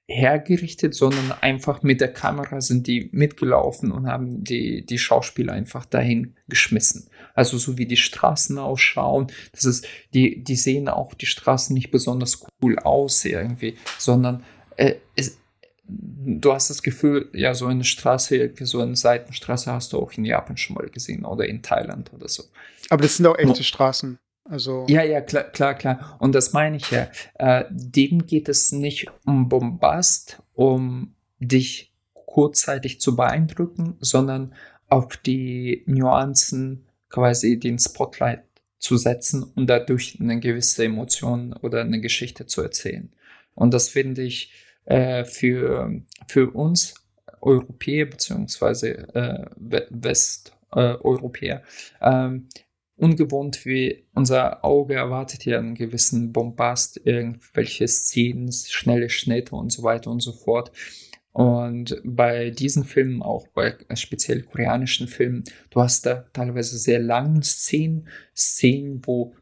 [0.08, 5.86] hergerichtet, sondern einfach mit der Kamera sind die mitgelaufen und haben die, die Schauspieler einfach
[5.86, 7.10] dahin geschmissen.
[7.34, 11.90] Also so wie die Straßen ausschauen, das ist, die, die sehen auch die Straßen nicht
[11.90, 14.44] besonders cool aus irgendwie, sondern
[14.78, 15.38] äh, es,
[15.88, 20.26] du hast das Gefühl, ja, so eine Straße, so eine Seitenstraße hast du auch in
[20.26, 22.44] Japan schon mal gesehen oder in Thailand oder so.
[22.90, 24.20] Aber das sind auch echte Straßen.
[24.48, 26.18] Also ja, ja, klar, klar, klar.
[26.20, 27.08] Und das meine ich ja.
[27.36, 34.54] Äh, dem geht es nicht um Bombast, um dich kurzzeitig zu beeindrucken, sondern
[34.88, 38.44] auf die Nuancen quasi den Spotlight
[38.78, 43.12] zu setzen und dadurch eine gewisse Emotion oder eine Geschichte zu erzählen.
[43.56, 44.54] Und das finde ich
[44.86, 46.94] äh, für, für uns
[47.42, 49.46] Europäer beziehungsweise äh,
[49.90, 51.64] Westeuropäer
[52.02, 52.48] ähm,
[52.98, 59.84] ungewohnt wie unser Auge erwartet ja einen gewissen Bombast, irgendwelche Szenen, schnelle Schnitte und so
[59.84, 60.72] weiter und so fort.
[61.32, 67.44] Und bei diesen Filmen, auch bei speziell koreanischen Filmen, du hast da teilweise sehr lange
[67.44, 69.36] Szenen, Szenen, wo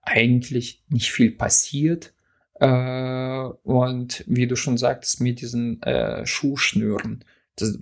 [0.00, 2.14] eigentlich nicht viel passiert.
[2.60, 7.24] Äh, und wie du schon sagtest, mit diesen äh, Schuhschnüren,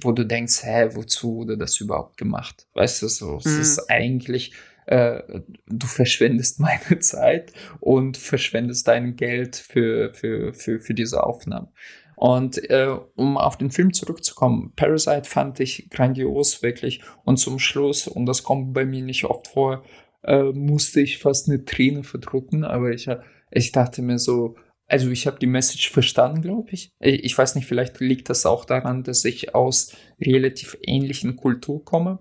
[0.00, 2.66] wo du denkst, hä, wozu wurde das überhaupt gemacht?
[2.74, 3.60] Weißt du, so, es mhm.
[3.60, 4.54] ist eigentlich
[4.86, 5.22] äh,
[5.66, 11.68] du verschwendest meine Zeit und verschwendest dein Geld für, für, für, für diese Aufnahmen.
[12.16, 17.00] Und äh, um auf den Film zurückzukommen, Parasite fand ich grandios, wirklich.
[17.24, 19.82] Und zum Schluss, und das kommt bei mir nicht oft vor,
[20.22, 23.08] äh, musste ich fast eine Träne verdrücken, aber ich,
[23.50, 24.54] ich dachte mir so,
[24.86, 26.92] also ich habe die Message verstanden, glaube ich.
[27.00, 32.18] Ich weiß nicht, vielleicht liegt das auch daran, dass ich aus relativ ähnlichen Kultur komme.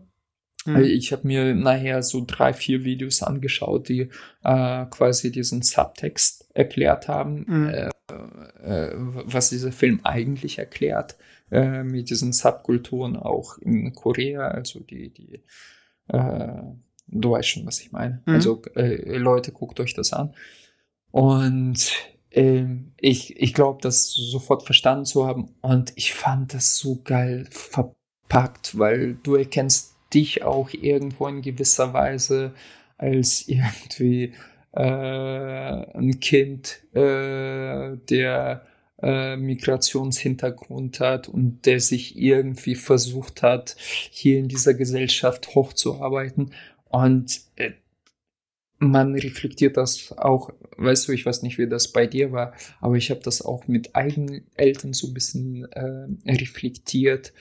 [0.65, 0.83] Mhm.
[0.83, 4.09] Ich habe mir nachher so drei, vier Videos angeschaut, die
[4.43, 7.69] äh, quasi diesen Subtext erklärt haben, mhm.
[7.69, 7.89] äh,
[8.63, 11.15] äh, was dieser Film eigentlich erklärt,
[11.51, 15.41] äh, mit diesen Subkulturen auch in Korea, also die, die,
[16.09, 16.61] äh,
[17.07, 18.21] du weißt schon, was ich meine.
[18.25, 18.33] Mhm.
[18.33, 20.33] Also äh, Leute, guckt euch das an.
[21.11, 21.91] Und
[22.31, 25.49] ähm, ich, ich glaube, das sofort verstanden zu haben.
[25.61, 31.93] Und ich fand das so geil verpackt, weil du erkennst dich auch irgendwo in gewisser
[31.93, 32.53] Weise
[32.97, 34.33] als irgendwie
[34.73, 38.65] äh, ein Kind, äh, der
[39.01, 46.53] äh, Migrationshintergrund hat und der sich irgendwie versucht hat, hier in dieser Gesellschaft hochzuarbeiten.
[46.89, 47.71] Und äh,
[48.77, 52.95] man reflektiert das auch, weißt du, ich weiß nicht, wie das bei dir war, aber
[52.95, 57.33] ich habe das auch mit eigenen Eltern so ein bisschen äh, reflektiert.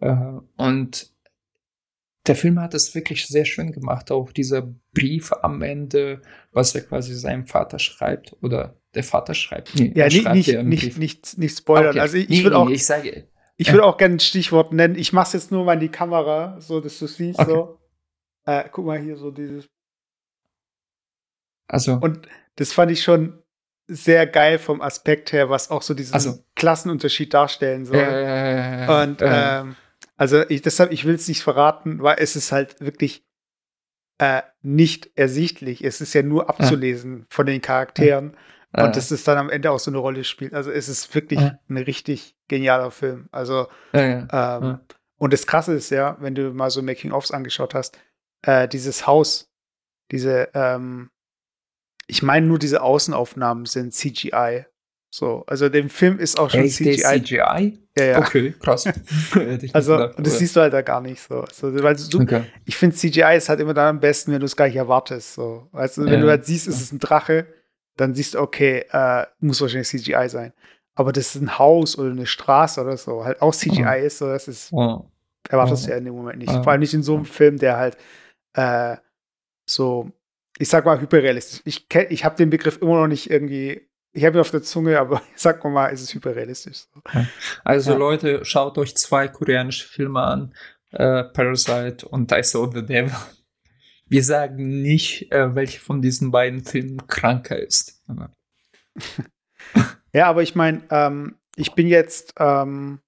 [0.00, 0.16] Äh,
[0.56, 1.10] und
[2.26, 4.10] der Film hat es wirklich sehr schön gemacht.
[4.10, 9.74] Auch dieser Brief am Ende, was er quasi seinem Vater schreibt oder der Vater schreibt.
[9.74, 11.90] Nee, ja, nicht, schreibt nicht, nicht, nicht, nicht spoilern.
[11.90, 12.00] Okay.
[12.00, 14.96] Also ich, ich würde auch, ich sage, ich würde auch gerne ein Stichwort nennen.
[14.96, 17.38] Ich mache es jetzt nur mal in die Kamera, so dass du siehst.
[17.38, 17.50] Okay.
[17.50, 17.78] So.
[18.44, 19.68] Äh, guck mal hier so dieses.
[21.68, 21.94] Also.
[21.94, 23.42] Und das fand ich schon
[23.88, 27.96] sehr geil vom Aspekt her, was auch so diesen also, Klassenunterschied darstellen soll.
[27.96, 29.76] Äh, Und äh, ähm,
[30.16, 33.24] also ich, deshalb, ich will es nicht verraten, weil es ist halt wirklich
[34.18, 35.84] äh, nicht ersichtlich.
[35.84, 37.26] Es ist ja nur abzulesen ja.
[37.30, 38.36] von den Charakteren.
[38.76, 38.84] Ja.
[38.84, 40.54] Und dass es dann am Ende auch so eine Rolle spielt.
[40.54, 41.58] Also es ist wirklich ja.
[41.68, 43.28] ein richtig genialer Film.
[43.30, 43.68] Also
[44.32, 44.80] ähm,
[45.18, 47.98] und das Krasse ist ja, wenn du mal so Making-ofs angeschaut hast,
[48.42, 49.50] äh, dieses Haus,
[50.10, 51.10] diese, ähm,
[52.06, 54.66] ich meine nur diese Außenaufnahmen sind CGI.
[55.10, 57.22] So, also dem Film ist auch schon Echt, CGI.
[57.22, 57.78] CGI?
[57.98, 58.18] Ja, ja.
[58.18, 58.84] Okay, krass.
[59.72, 61.44] also, gedacht, das siehst du halt da gar nicht so.
[61.52, 62.42] so weil du, okay.
[62.64, 65.34] Ich finde, CGI ist halt immer dann am besten, wenn du es gar nicht erwartest.
[65.34, 65.68] So.
[65.72, 66.20] Also, wenn ja.
[66.20, 67.46] du halt siehst, ist es ein Drache,
[67.96, 70.52] dann siehst du, okay, äh, muss wahrscheinlich CGI sein.
[70.94, 74.04] Aber das ist ein Haus oder eine Straße oder so, halt auch CGI oh.
[74.04, 75.10] ist, so, das ist, oh.
[75.48, 75.90] erwartest du oh.
[75.92, 76.50] ja in dem Moment nicht.
[76.50, 77.96] Vor allem nicht in so einem Film, der halt
[78.54, 78.96] äh,
[79.66, 80.10] so,
[80.58, 81.60] ich sag mal, hyperrealistisch.
[81.64, 83.85] Ich, ich habe den Begriff immer noch nicht irgendwie
[84.16, 86.86] ich habe ihn auf der Zunge, aber sag mal, ist es hyperrealistisch.
[87.64, 87.98] Also ja.
[87.98, 90.54] Leute, schaut euch zwei koreanische Filme an,
[90.92, 93.14] äh, Parasite und I Saw the Devil.
[94.08, 98.02] Wir sagen nicht, äh, welche von diesen beiden Filmen kranker ist.
[100.12, 103.00] ja, aber ich meine, ähm, ich bin jetzt, ähm,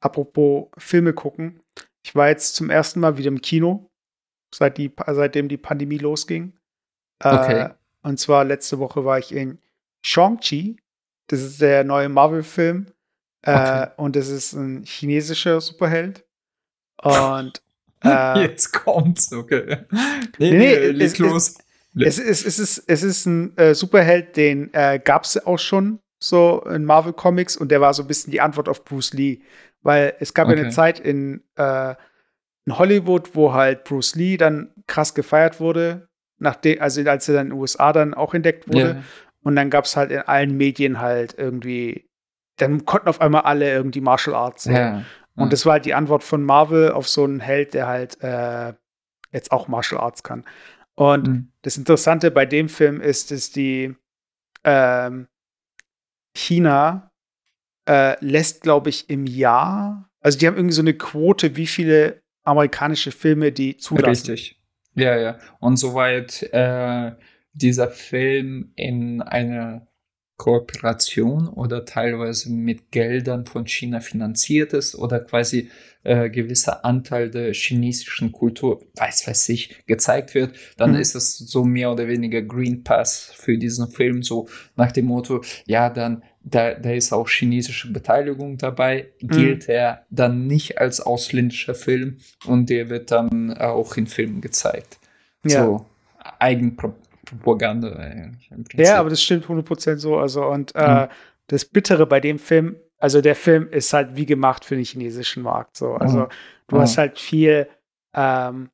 [0.00, 1.60] apropos Filme gucken,
[2.04, 3.90] ich war jetzt zum ersten Mal wieder im Kino,
[4.54, 6.56] seit die, seitdem die Pandemie losging.
[7.18, 7.70] Äh, okay.
[8.02, 9.58] Und zwar letzte Woche war ich in
[10.02, 10.78] Shang-Chi,
[11.28, 12.86] Das ist der neue Marvel-Film.
[13.42, 13.90] Äh, okay.
[13.96, 16.24] Und das ist ein chinesischer Superheld.
[17.02, 17.62] Und
[18.04, 19.84] äh, jetzt kommt's, okay.
[20.38, 21.58] Nee, nee, nee leg los.
[21.98, 26.00] Es, es, es, ist, es ist ein äh, Superheld, den äh, gab es auch schon
[26.18, 29.40] so in Marvel Comics und der war so ein bisschen die Antwort auf Bruce Lee.
[29.82, 30.56] Weil es gab okay.
[30.56, 31.94] ja eine Zeit in, äh,
[32.66, 37.46] in Hollywood, wo halt Bruce Lee dann krass gefeiert wurde, nachdem, also als er dann
[37.46, 38.78] in den USA dann auch entdeckt wurde.
[38.78, 39.02] Yeah.
[39.46, 42.10] Und dann gab es halt in allen Medien halt irgendwie,
[42.56, 44.64] dann konnten auf einmal alle irgendwie Martial Arts.
[44.64, 44.72] So.
[44.72, 45.04] Yeah.
[45.36, 48.72] Und das war halt die Antwort von Marvel auf so einen Held, der halt äh,
[49.30, 50.44] jetzt auch Martial Arts kann.
[50.96, 51.52] Und mhm.
[51.62, 53.94] das Interessante bei dem Film ist, dass die
[54.64, 55.28] ähm,
[56.34, 57.12] China
[57.88, 62.20] äh, lässt, glaube ich, im Jahr, also die haben irgendwie so eine Quote, wie viele
[62.42, 64.32] amerikanische Filme die zulassen.
[64.32, 64.60] Richtig.
[64.94, 65.38] Ja, ja.
[65.60, 67.12] Und soweit äh,
[67.56, 69.86] dieser Film in einer
[70.36, 75.70] Kooperation oder teilweise mit Geldern von China finanziert ist oder quasi
[76.02, 80.98] äh, gewisser Anteil der chinesischen Kultur, weiß weiß ich, gezeigt wird, dann mhm.
[80.98, 85.42] ist es so mehr oder weniger Green Pass für diesen Film, so nach dem Motto,
[85.66, 89.28] ja, dann da, da ist auch chinesische Beteiligung dabei, mhm.
[89.28, 94.98] gilt er dann nicht als ausländischer Film und der wird dann auch in Filmen gezeigt.
[95.44, 95.64] Ja.
[95.64, 95.86] So
[96.38, 96.94] Eigenpro
[97.26, 97.88] Propaganda.
[97.90, 100.16] Eigentlich ja, aber das stimmt 100% so.
[100.16, 101.08] Also, und äh, mhm.
[101.48, 105.42] das Bittere bei dem Film, also der Film ist halt wie gemacht für den chinesischen
[105.42, 105.76] Markt.
[105.76, 105.94] So.
[105.94, 106.28] Also, mhm.
[106.68, 106.80] du mhm.
[106.80, 107.68] hast halt viel,
[108.14, 108.70] ähm,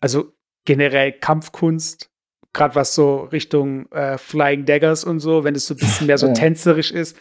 [0.00, 0.32] also
[0.64, 2.10] generell Kampfkunst,
[2.52, 6.18] gerade was so Richtung äh, Flying Daggers und so, wenn es so ein bisschen mehr
[6.18, 7.18] so tänzerisch ist,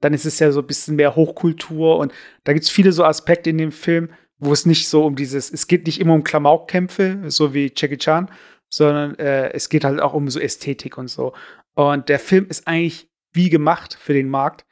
[0.00, 2.12] dann ist es ja so ein bisschen mehr Hochkultur und
[2.44, 5.52] da gibt es viele so Aspekte in dem Film, wo es nicht so um dieses,
[5.52, 8.28] es geht nicht immer um Klamaukkämpfe, so wie Jackie Chan,
[8.72, 11.34] sondern äh, es geht halt auch um so Ästhetik und so.
[11.74, 14.64] Und der Film ist eigentlich wie gemacht für den Markt.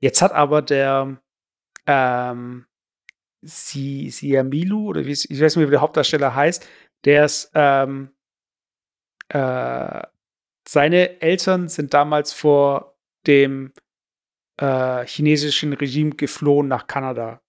[0.00, 1.20] Jetzt hat aber der
[1.86, 2.64] ähm,
[3.42, 6.66] si Siamilu, oder wie, ich weiß nicht, wie der Hauptdarsteller heißt,
[7.04, 8.10] der ist, ähm,
[9.28, 10.02] äh,
[10.66, 13.72] seine Eltern sind damals vor dem
[14.58, 17.42] äh, chinesischen Regime geflohen nach Kanada.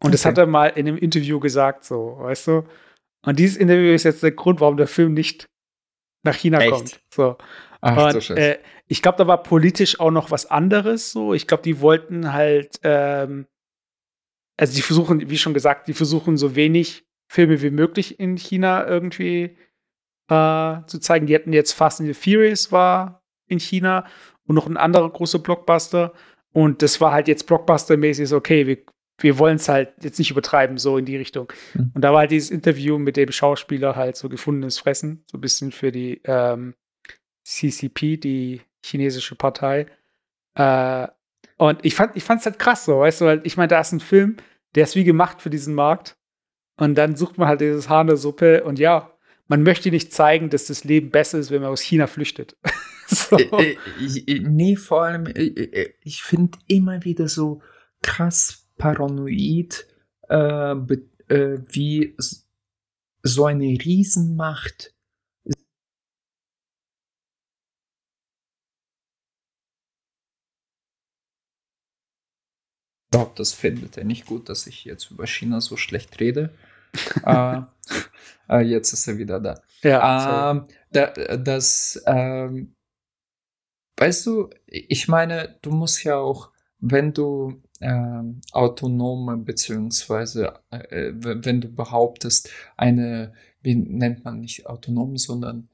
[0.00, 0.12] Und okay.
[0.12, 2.64] das hat er mal in einem Interview gesagt, so, weißt du?
[3.24, 5.46] Und dieses Interview ist jetzt der Grund, warum der Film nicht
[6.24, 6.70] nach China Echt?
[6.70, 7.00] kommt.
[7.12, 7.36] So.
[7.80, 11.12] Ach, und, äh, ich glaube, da war politisch auch noch was anderes.
[11.12, 13.46] So, ich glaube, die wollten halt, ähm,
[14.56, 18.86] also die versuchen, wie schon gesagt, die versuchen so wenig Filme wie möglich in China
[18.86, 19.56] irgendwie
[20.28, 21.26] äh, zu zeigen.
[21.26, 24.06] Die hatten jetzt Fast and the Furious war in China
[24.46, 26.12] und noch ein anderer großer Blockbuster.
[26.52, 28.78] Und das war halt jetzt Blockbuster-mäßig so, okay, wir
[29.18, 31.52] wir wollen es halt jetzt nicht übertreiben, so in die Richtung.
[31.74, 31.92] Mhm.
[31.94, 35.40] Und da war halt dieses Interview mit dem Schauspieler halt so gefundenes Fressen, so ein
[35.40, 36.74] bisschen für die ähm,
[37.44, 39.86] CCP, die chinesische Partei.
[40.54, 41.08] Äh,
[41.56, 44.00] und ich fand es halt krass so, weißt du, weil ich meine, da ist ein
[44.00, 44.36] Film,
[44.74, 46.16] der ist wie gemacht für diesen Markt.
[46.76, 49.12] Und dann sucht man halt dieses Haar in der Suppe und ja,
[49.48, 52.56] man möchte nicht zeigen, dass das Leben besser ist, wenn man aus China flüchtet.
[53.08, 53.36] so.
[53.36, 53.76] äh,
[54.26, 57.62] äh, nee, vor allem, äh, äh, ich finde immer wieder so
[58.02, 59.86] krass paranoid,
[60.28, 62.16] äh, äh, wie
[63.22, 64.94] so eine Riesenmacht
[73.08, 76.50] Ich glaube, das findet er nicht gut, dass ich jetzt über China so schlecht rede.
[77.24, 77.62] äh,
[78.50, 79.62] äh, jetzt ist er wieder da.
[79.82, 81.06] Ja, ähm, da,
[81.38, 82.74] das, ähm,
[83.96, 91.60] weißt du, ich meine, du musst ja auch, wenn du äh, autonome, beziehungsweise äh, wenn
[91.60, 95.68] du behauptest, eine, wie nennt man nicht autonom, sondern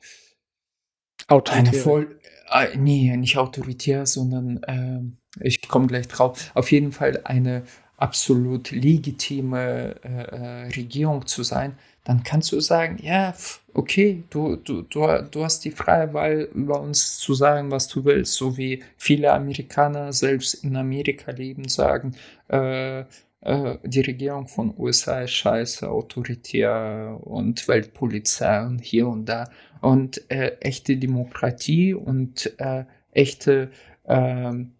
[1.28, 1.72] Autoritär.
[1.72, 5.00] Eine voll, äh, nee, nicht autoritär, sondern äh,
[5.40, 6.50] ich komme gleich drauf.
[6.54, 7.64] Auf jeden Fall eine
[8.04, 13.34] absolut legitime äh, äh Regierung zu sein, dann kannst du sagen, ja,
[13.72, 18.04] okay, du, du, du, du hast die freie Wahl, über uns zu sagen, was du
[18.04, 22.14] willst, so wie viele Amerikaner selbst in Amerika leben, sagen,
[22.48, 29.48] äh, äh, die Regierung von USA ist scheiße, autoritär und Weltpolizei und hier und da.
[29.80, 33.70] Und äh, echte Demokratie und äh, echte
[34.06, 34.72] ähm,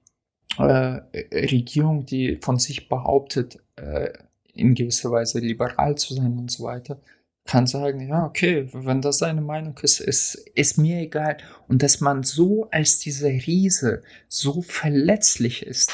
[0.59, 1.01] äh,
[1.33, 4.11] Regierung, die von sich behauptet, äh,
[4.53, 7.01] in gewisser Weise liberal zu sein und so weiter,
[7.45, 11.37] kann sagen, ja, okay, wenn das seine Meinung ist, ist, ist mir egal.
[11.69, 15.93] Und dass man so als dieser Riese so verletzlich ist,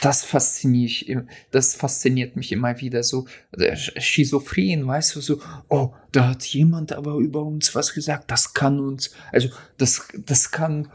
[0.00, 6.28] das fasziniert, das fasziniert mich immer wieder so äh, schizophren, weißt du, so, oh, da
[6.28, 10.88] hat jemand aber über uns was gesagt, das kann uns, also das, das kann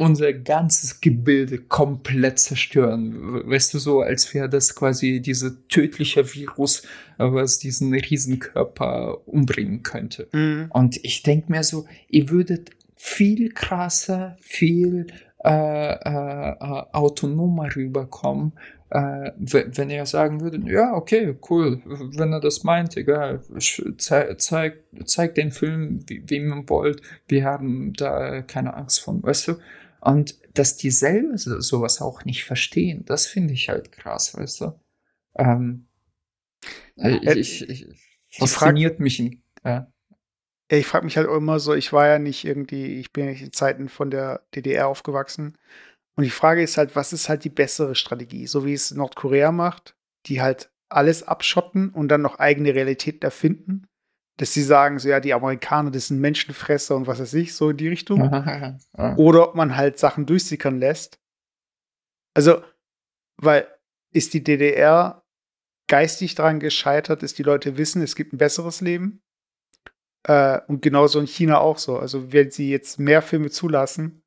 [0.00, 3.46] unser ganzes Gebilde komplett zerstören.
[3.46, 6.84] Weißt du, so als wäre das quasi dieser tödliche Virus,
[7.18, 10.26] was diesen Riesenkörper umbringen könnte.
[10.32, 10.70] Mhm.
[10.70, 15.08] Und ich denke mir so, ihr würdet viel krasser, viel
[15.44, 16.56] äh, äh,
[16.92, 18.52] autonomer rüberkommen,
[18.88, 23.40] äh, wenn er sagen würde, ja, okay, cool, wenn er das meint, egal,
[23.98, 29.22] zeig, zeig, zeig den Film, wie, wie man wollt, wir haben da keine Angst vor,
[29.22, 29.54] weißt du?
[30.00, 34.80] Und dass die selber sowas auch nicht verstehen, das finde ich halt krass, weißt du?
[35.36, 35.88] Ähm,
[36.96, 37.98] äh, ich, ich, ich
[38.30, 39.20] fasziniert frag, mich.
[39.20, 39.82] In, äh,
[40.68, 43.42] ich frage mich halt immer so, ich war ja nicht irgendwie, ich bin ja nicht
[43.42, 45.58] in Zeiten von der DDR aufgewachsen.
[46.16, 48.46] Und die Frage ist halt, was ist halt die bessere Strategie?
[48.46, 49.96] So wie es Nordkorea macht,
[50.26, 53.89] die halt alles abschotten und dann noch eigene Realitäten erfinden
[54.40, 57.68] dass sie sagen, so ja, die Amerikaner, das sind Menschenfresser und was weiß ich, so
[57.68, 58.22] in die Richtung.
[59.18, 61.20] Oder ob man halt Sachen durchsickern lässt.
[62.32, 62.62] Also,
[63.36, 63.68] weil
[64.14, 65.22] ist die DDR
[65.88, 69.20] geistig daran gescheitert, dass die Leute wissen, es gibt ein besseres Leben.
[70.26, 71.98] Äh, und genauso in China auch so.
[71.98, 74.22] Also, wenn sie jetzt mehr Filme zulassen,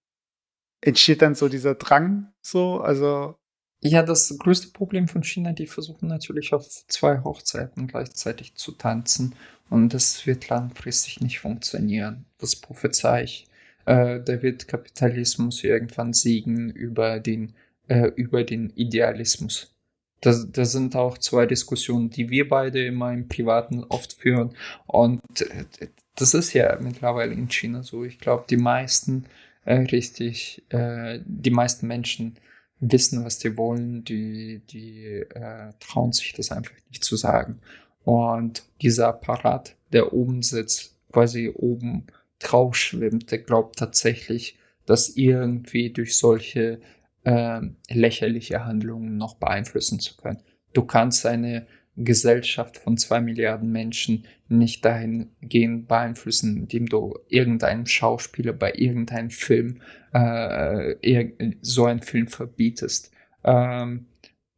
[0.81, 3.39] entsteht dann so dieser Drang, so, also.
[3.81, 9.33] Ja, das größte Problem von China, die versuchen natürlich auf zwei Hochzeiten gleichzeitig zu tanzen.
[9.73, 12.25] Und das wird langfristig nicht funktionieren.
[12.37, 13.47] Das prophezei ich.
[13.87, 17.55] Äh, da wird Kapitalismus irgendwann siegen über den,
[17.87, 19.73] äh, über den Idealismus.
[20.21, 24.55] Das, das sind auch zwei Diskussionen, die wir beide immer im Privaten oft führen.
[24.85, 25.65] Und äh,
[26.17, 28.03] das ist ja mittlerweile in China so.
[28.03, 29.25] Ich glaube, die meisten
[29.65, 32.35] äh, richtig, äh, die meisten Menschen
[32.79, 37.59] wissen, was die wollen, die, die äh, trauen sich das einfach nicht zu sagen.
[38.03, 42.07] Und dieser Apparat, der oben sitzt, quasi oben
[42.39, 46.81] drauf schwimmt, der glaubt tatsächlich, das irgendwie durch solche
[47.23, 50.41] äh, lächerliche Handlungen noch beeinflussen zu können.
[50.73, 58.53] Du kannst eine Gesellschaft von zwei Milliarden Menschen nicht dahingehend beeinflussen, indem du irgendeinem Schauspieler
[58.53, 59.81] bei irgendeinem Film
[60.11, 60.95] äh,
[61.61, 63.11] so einen Film verbietest.
[63.43, 64.07] Ähm,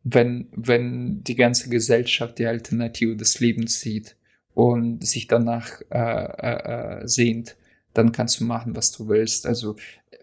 [0.06, 4.16] wenn, wenn die ganze Gesellschaft die Alternative des Lebens sieht
[4.54, 7.58] und sich danach äh, äh, äh, sehnt,
[7.94, 9.48] dann kannst du machen, was du willst.
[9.48, 9.76] Also,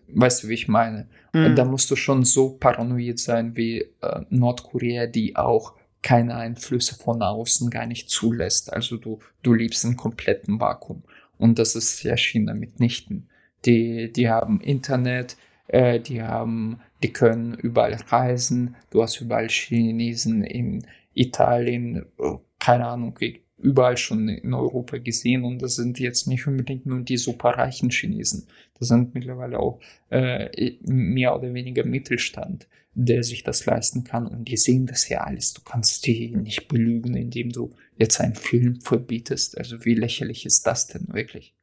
[0.07, 1.09] weißt du, wie ich meine?
[1.33, 1.57] Mhm.
[1.57, 7.21] Da musst du schon so paranoid sein wie äh, Nordkorea, die auch keine Einflüsse von
[7.21, 8.73] außen gar nicht zulässt.
[8.73, 11.03] Also du, du liebst einen kompletten Vakuum.
[11.39, 13.29] Und das ist ja China mitnichten.
[13.65, 15.37] Die, die haben Internet,
[15.73, 18.77] äh, die haben die können überall reisen.
[18.91, 23.19] Du hast überall Chinesen in Italien, äh, keine Ahnung,
[23.59, 25.45] überall schon in Europa gesehen.
[25.45, 28.47] Und das sind jetzt nicht unbedingt nur die superreichen Chinesen.
[28.79, 34.27] Das sind mittlerweile auch äh, mehr oder weniger Mittelstand, der sich das leisten kann.
[34.27, 35.55] Und die sehen das ja alles.
[35.55, 39.59] Du kannst die nicht belügen, indem du jetzt einen Film verbietest.
[39.59, 41.55] Also wie lächerlich ist das denn wirklich?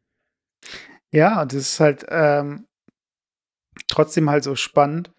[1.11, 2.65] Ja, das ist halt ähm,
[3.87, 5.11] trotzdem halt so spannend,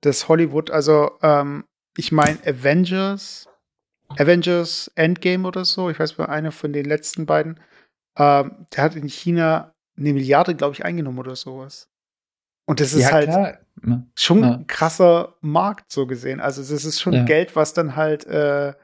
[0.00, 1.64] dass Hollywood, also ähm,
[1.96, 3.48] ich meine Avengers,
[4.16, 7.60] Avengers Endgame oder so, ich weiß bei einer von den letzten beiden,
[8.16, 11.88] ähm, der hat in China eine Milliarde, glaube ich, eingenommen oder sowas.
[12.66, 13.58] Und das ist ja, halt klar.
[14.14, 14.52] schon ja.
[14.52, 16.40] ein krasser Markt so gesehen.
[16.40, 17.24] Also das ist schon ja.
[17.24, 18.74] Geld, was dann halt, äh,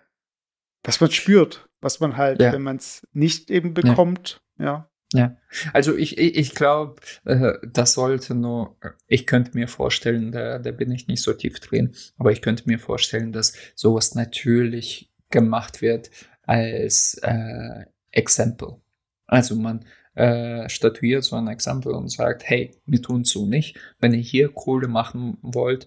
[0.83, 4.89] was man spürt, was man halt, wenn man es nicht eben bekommt, ja.
[5.15, 5.37] Ja,
[5.73, 10.73] also ich, ich, ich glaube, äh, das sollte nur, ich könnte mir vorstellen, da, da
[10.73, 15.83] bin ich nicht so tief drin, aber ich könnte mir vorstellen, dass sowas natürlich gemacht
[15.83, 16.11] wird
[16.43, 18.81] als äh, Exempel.
[19.27, 19.85] Also man
[20.15, 23.79] äh, statuiert so ein Exempel und sagt, hey, wir tun so nicht.
[24.01, 25.87] Wenn ihr hier Kohle machen wollt,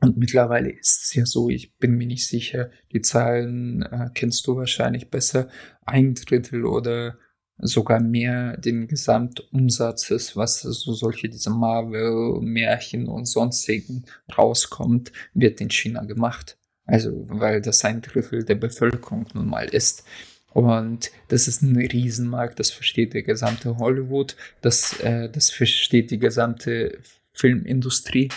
[0.00, 4.46] und mittlerweile ist es ja so, ich bin mir nicht sicher, die Zahlen äh, kennst
[4.46, 5.48] du wahrscheinlich besser,
[5.84, 7.18] ein Drittel oder
[7.58, 14.04] sogar mehr den Gesamtumsatzes, was so solche diese Marvel-Märchen und sonstigen
[14.36, 16.58] rauskommt, wird in China gemacht.
[16.84, 20.04] Also, weil das ein Drittel der Bevölkerung nun mal ist.
[20.52, 26.18] Und das ist ein Riesenmarkt, das versteht der gesamte Hollywood, das, äh, das versteht die
[26.18, 26.98] gesamte
[27.34, 28.30] Filmindustrie.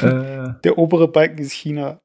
[0.00, 2.00] Äh, der obere Balken ist China.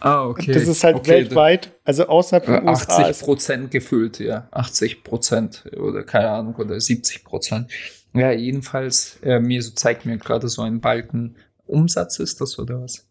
[0.00, 0.52] Ah, okay.
[0.52, 4.48] Das ist halt okay, weltweit, also außerhalb von 80 USA Prozent gefüllt, ja.
[4.50, 7.70] 80 Prozent oder keine Ahnung, oder 70 Prozent.
[8.12, 11.36] Ja, jedenfalls, äh, mir so zeigt mir gerade so ein Balken
[11.66, 13.08] Umsatz ist das oder was?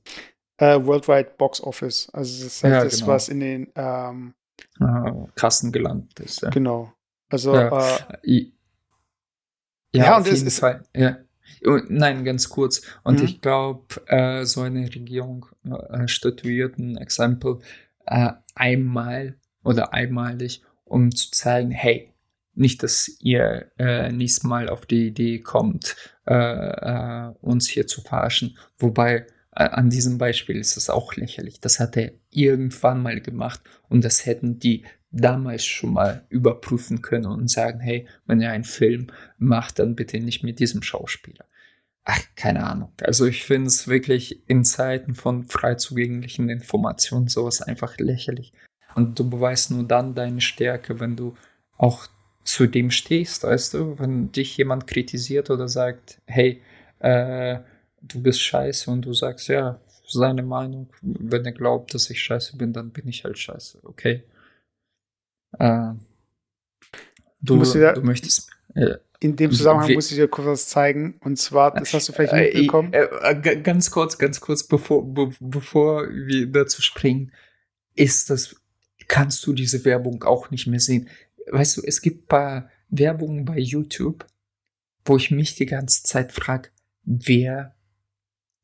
[0.61, 2.07] Uh, Worldwide Box Office.
[2.13, 3.07] Also das ist halt ja, das, genau.
[3.07, 4.33] was in den ähm,
[4.79, 6.41] ah, Kassen gelandet ist.
[6.41, 6.49] Ja.
[6.49, 6.93] Genau.
[7.29, 7.67] Also ja,
[8.23, 8.51] äh,
[9.91, 10.83] ja, ja und es ist Fall.
[10.95, 11.17] Ja
[11.87, 12.81] nein, ganz kurz.
[13.03, 13.25] Und mhm.
[13.25, 17.59] ich glaube, äh, so eine Regierung äh, statuiert ein Exempel
[18.05, 22.11] äh, einmal oder einmalig, um zu zeigen, hey,
[22.53, 25.95] nicht, dass ihr äh, nächstes Mal auf die Idee kommt,
[26.25, 28.57] äh, äh, uns hier zu verarschen.
[28.77, 31.59] Wobei äh, an diesem Beispiel ist es auch lächerlich.
[31.59, 37.25] Das hat er irgendwann mal gemacht und das hätten die damals schon mal überprüfen können
[37.25, 39.07] und sagen, hey, wenn ihr einen Film
[39.37, 41.45] macht, dann bitte nicht mit diesem Schauspieler.
[42.05, 42.91] Ach, keine Ahnung.
[43.01, 48.53] Also ich finde es wirklich in Zeiten von frei zugänglichen Informationen sowas einfach lächerlich.
[48.93, 51.35] Und du beweist nur dann deine Stärke, wenn du
[51.77, 52.07] auch
[52.43, 56.61] zu dem stehst, weißt du, wenn dich jemand kritisiert oder sagt, hey,
[56.99, 57.59] äh,
[58.03, 62.55] du bist scheiße und du sagst, ja, seine Meinung, wenn er glaubt, dass ich scheiße
[62.55, 64.23] bin, dann bin ich halt scheiße, okay.
[65.57, 65.93] Äh,
[67.41, 68.51] du, du, du möchtest.
[68.75, 71.19] Äh, in dem Zusammenhang muss ich dir kurz was zeigen.
[71.21, 72.93] Und zwar, das hast du vielleicht äh, mitbekommen.
[72.93, 77.31] Äh, äh, ganz kurz, ganz kurz, bevor, be bevor wir dazu springen,
[77.93, 78.55] ist das,
[79.07, 81.09] kannst du diese Werbung auch nicht mehr sehen
[81.47, 84.25] weißt du, es gibt paar Werbungen bei YouTube,
[85.03, 86.69] wo ich mich die ganze Zeit frage,
[87.03, 87.75] wer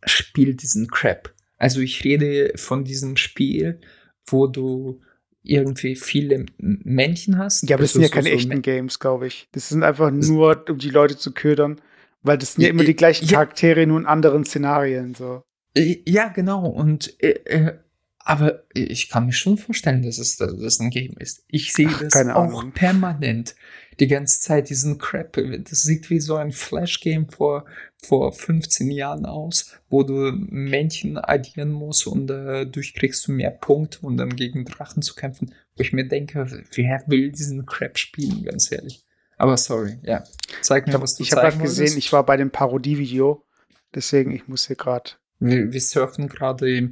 [0.03, 1.33] spielt diesen Crap?
[1.57, 3.79] Also ich rede von diesem Spiel,
[4.25, 5.01] wo du
[5.43, 7.67] irgendwie viele Männchen hast.
[7.69, 9.47] Ja, aber das sind ja keine so echten Games, glaube ich.
[9.51, 11.81] Das sind einfach nur, um die Leute zu ködern,
[12.21, 15.15] weil das sind ja, ja immer die gleichen ja, Charaktere, nur in anderen Szenarien.
[15.15, 15.43] So.
[15.77, 16.67] Ja, genau.
[16.67, 17.73] Und äh, äh
[18.23, 21.43] aber ich kann mir schon vorstellen, dass es dass es ein Game ist.
[21.47, 22.71] Ich sehe das Ach, auch Ahnung.
[22.71, 23.55] permanent.
[23.99, 25.37] Die ganze Zeit diesen Crap.
[25.69, 27.65] Das sieht wie so ein Flash-Game vor,
[28.01, 33.99] vor 15 Jahren aus, wo du Männchen addieren musst und dadurch kriegst du mehr Punkte,
[34.01, 35.53] um dann gegen Drachen zu kämpfen.
[35.75, 39.03] Wo ich mir denke, wer will diesen Crap spielen, ganz ehrlich.
[39.37, 40.23] Aber sorry, ja.
[40.61, 43.43] Zeig mir, was du Ich habe gerade gesehen, ich war bei dem Parodie-Video.
[43.93, 45.11] Deswegen, ich muss hier gerade.
[45.39, 46.91] Wir, wir surfen gerade im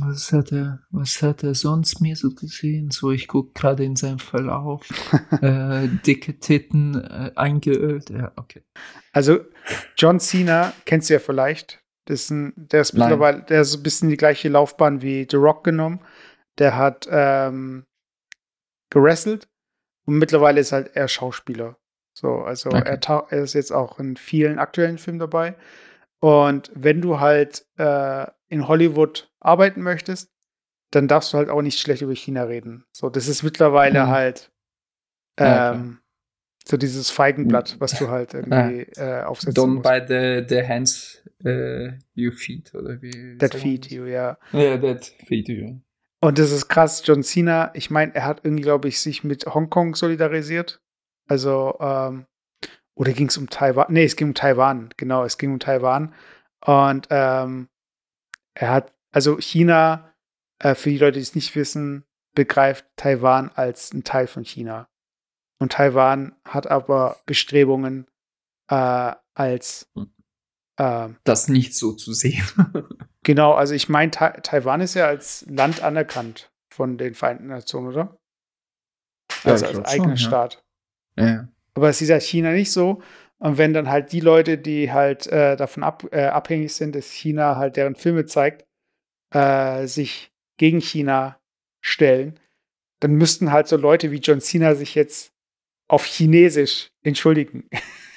[0.00, 2.90] was hat er, was hat er sonst mir so gesehen?
[2.90, 4.88] So, ich gucke gerade in seinem Verlauf.
[5.42, 8.10] äh, dicke Titten äh, eingeölt.
[8.10, 8.62] Ja, okay.
[9.12, 9.40] Also
[9.96, 11.82] John Cena kennst du ja vielleicht.
[12.06, 15.36] Das ist ein, der ist mittlerweile, der ist ein bisschen die gleiche Laufbahn wie The
[15.36, 16.00] Rock genommen.
[16.58, 17.86] Der hat ähm,
[18.90, 19.48] gerasselt
[20.04, 21.76] und mittlerweile ist halt er Schauspieler.
[22.14, 22.98] So, also okay.
[23.00, 25.56] er, er, ist jetzt auch in vielen aktuellen Filmen dabei.
[26.20, 30.30] Und wenn du halt äh, in Hollywood arbeiten möchtest,
[30.90, 32.84] dann darfst du halt auch nicht schlecht über China reden.
[32.92, 34.08] So, das ist mittlerweile mhm.
[34.08, 34.52] halt
[35.38, 35.98] ähm, ja,
[36.66, 39.88] so dieses Feigenblatt, was du halt irgendwie äh, aufsetzen Don't musst.
[39.88, 43.38] by the, the hands uh, you feed, oder wie?
[43.38, 44.38] That feed you, ja.
[44.52, 45.80] Ja, that feed you.
[46.20, 49.46] Und das ist krass, John Cena, ich meine, er hat irgendwie, glaube ich, sich mit
[49.46, 50.80] Hongkong solidarisiert.
[51.26, 52.26] Also, ähm,
[52.94, 53.86] oder ging es um Taiwan?
[53.88, 56.14] Nee, es ging um Taiwan, genau, es ging um Taiwan.
[56.64, 57.68] Und ähm,
[58.54, 60.12] er hat, also China,
[60.58, 64.88] äh, für die Leute, die es nicht wissen, begreift Taiwan als ein Teil von China.
[65.58, 68.06] Und Taiwan hat aber Bestrebungen,
[68.68, 69.90] äh, als
[70.76, 72.44] äh, das nicht so zu sehen.
[73.22, 77.88] genau, also ich meine, Ta Taiwan ist ja als Land anerkannt von den Vereinten Nationen,
[77.88, 78.18] oder?
[79.44, 80.64] Also ja, als eigener schon, Staat.
[81.16, 81.48] Ja.
[81.74, 83.02] Aber es ist ja China nicht so.
[83.42, 87.10] Und wenn dann halt die Leute, die halt äh, davon ab, äh, abhängig sind, dass
[87.10, 88.64] China halt deren Filme zeigt,
[89.34, 91.40] äh, sich gegen China
[91.80, 92.38] stellen,
[93.00, 95.32] dann müssten halt so Leute wie John Cena sich jetzt
[95.88, 97.68] auf Chinesisch entschuldigen.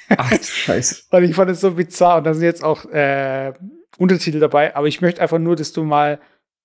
[0.10, 1.06] Ach du Scheiße.
[1.10, 2.20] Und ich fand es so bizarr.
[2.20, 3.52] Und da sind jetzt auch äh,
[3.98, 4.76] Untertitel dabei.
[4.76, 6.20] Aber ich möchte einfach nur, dass du mal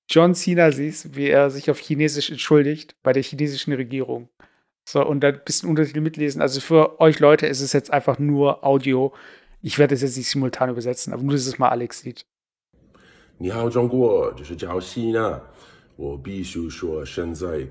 [0.07, 4.29] John Cena siehst, wie er sich auf Chinesisch entschuldigt bei der chinesischen Regierung.
[4.90, 6.42] So, und dann ein bisschen Untertitel mitlesen.
[6.42, 9.14] Also für euch Leute ist es jetzt einfach nur Audio.
[9.62, 12.26] Ich werde es jetzt nicht simultan übersetzen, aber nur, dass es mal Alex sieht.
[13.38, 15.42] 你好，中国，这是叫西呢。
[15.98, 17.68] 我必须说，现在，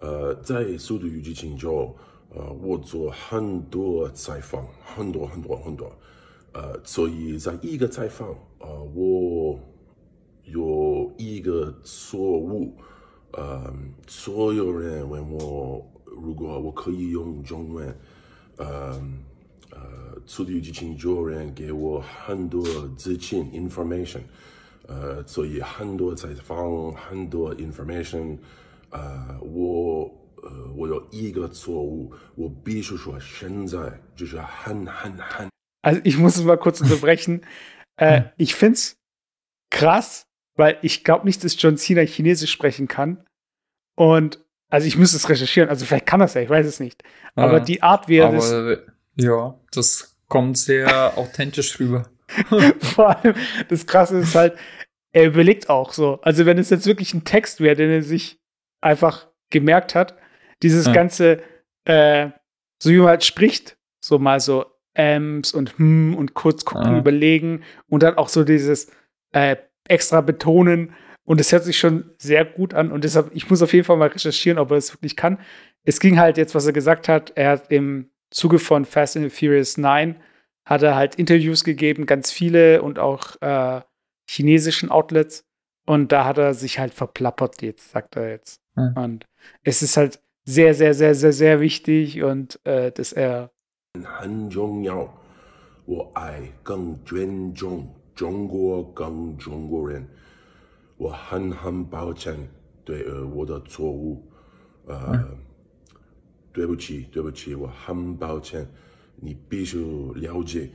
[0.00, 1.94] 呃，在《速度与激情》中，
[2.30, 5.92] 呃，我做很多采访，很多很多很多，
[6.52, 8.28] 呃，所以在一个采访，
[8.60, 9.58] 呃，我
[10.44, 12.76] 有一个错误，
[13.32, 13.72] 呃，
[14.06, 15.84] 所有人问我
[16.18, 17.96] 如果我可以用中文，
[18.56, 19.00] 呃
[19.70, 22.62] 呃，速度与激情就人给我很多
[22.96, 24.20] 资讯 information，
[24.86, 28.38] 呃，所以很多采访，很多 information，
[28.90, 30.04] 呃，我
[30.42, 35.48] 呃我有一个错误，我必须说现在就是很很很。
[35.82, 37.42] Also ich muss es mal kurz unterbrechen.
[37.96, 38.96] äh, ich find's
[39.70, 40.22] krass,
[40.56, 43.24] weil ich glaube nicht, dass John Cena Chinesisch sprechen kann.
[43.96, 44.38] Und
[44.69, 45.69] also ich müsste es recherchieren.
[45.69, 47.03] Also vielleicht kann das ja, ich weiß es nicht.
[47.35, 48.53] Aber ah, die Art, wie er das.
[49.15, 52.07] Ja, das Kommt sehr authentisch rüber.
[52.79, 53.33] Vor allem,
[53.67, 54.55] das Krasse ist halt,
[55.11, 56.21] er überlegt auch so.
[56.21, 58.39] Also, wenn es jetzt wirklich ein Text wäre, den er sich
[58.79, 60.15] einfach gemerkt hat,
[60.61, 60.93] dieses ja.
[60.93, 61.41] ganze,
[61.85, 62.29] äh,
[62.77, 66.99] so wie man halt spricht, so mal so Ms und hm und kurz gucken, ja.
[66.99, 68.91] überlegen und dann auch so dieses
[69.31, 69.55] äh,
[69.87, 70.93] extra betonen.
[71.28, 72.92] Und es hört sich schon sehr gut an.
[72.92, 75.38] Und deshalb, ich muss auf jeden Fall mal recherchieren, ob er das wirklich kann.
[75.84, 79.32] Es ging halt jetzt, was er gesagt hat, er hat im Zuge von Fast and
[79.32, 80.16] Furious 9
[80.66, 83.82] hat er halt Interviews gegeben, ganz viele und auch äh,
[84.28, 85.44] chinesischen Outlets.
[85.86, 88.60] Und da hat er sich halt verplappert jetzt, sagt er jetzt.
[88.74, 88.92] Mhm.
[88.96, 89.26] Und
[89.62, 93.50] es ist halt sehr, sehr, sehr, sehr, sehr wichtig und äh, dass er
[94.02, 95.08] 很重要，
[95.86, 100.08] 我爱更尊重中国更中国人。
[100.98, 102.36] 我很很抱歉
[102.84, 104.30] 对呃我的错误，
[104.86, 105.38] 呃，嗯、
[106.52, 108.66] 对不起对不起，我很抱歉。
[109.16, 109.78] 你必须
[110.14, 110.70] 了解，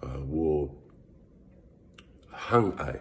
[0.00, 0.68] 呃，我
[2.28, 2.98] 很爱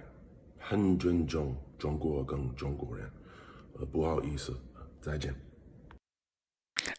[0.57, 3.09] 很尊重中国跟中国人。
[3.77, 4.53] 呃，不好意思，
[4.99, 5.33] 再见。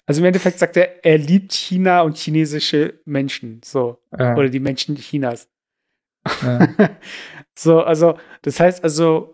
[0.07, 3.99] Also im Endeffekt sagt er, er liebt China und chinesische Menschen, so.
[4.17, 4.35] Ja.
[4.37, 5.49] Oder die Menschen Chinas.
[6.43, 6.97] Ja.
[7.57, 9.34] so, also, das heißt also,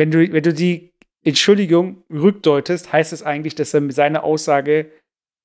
[0.00, 0.94] wenn du, wenn du die
[1.24, 4.90] Entschuldigung rückdeutest, heißt es eigentlich, dass er mit seiner Aussage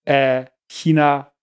[0.05, 1.33] äh, China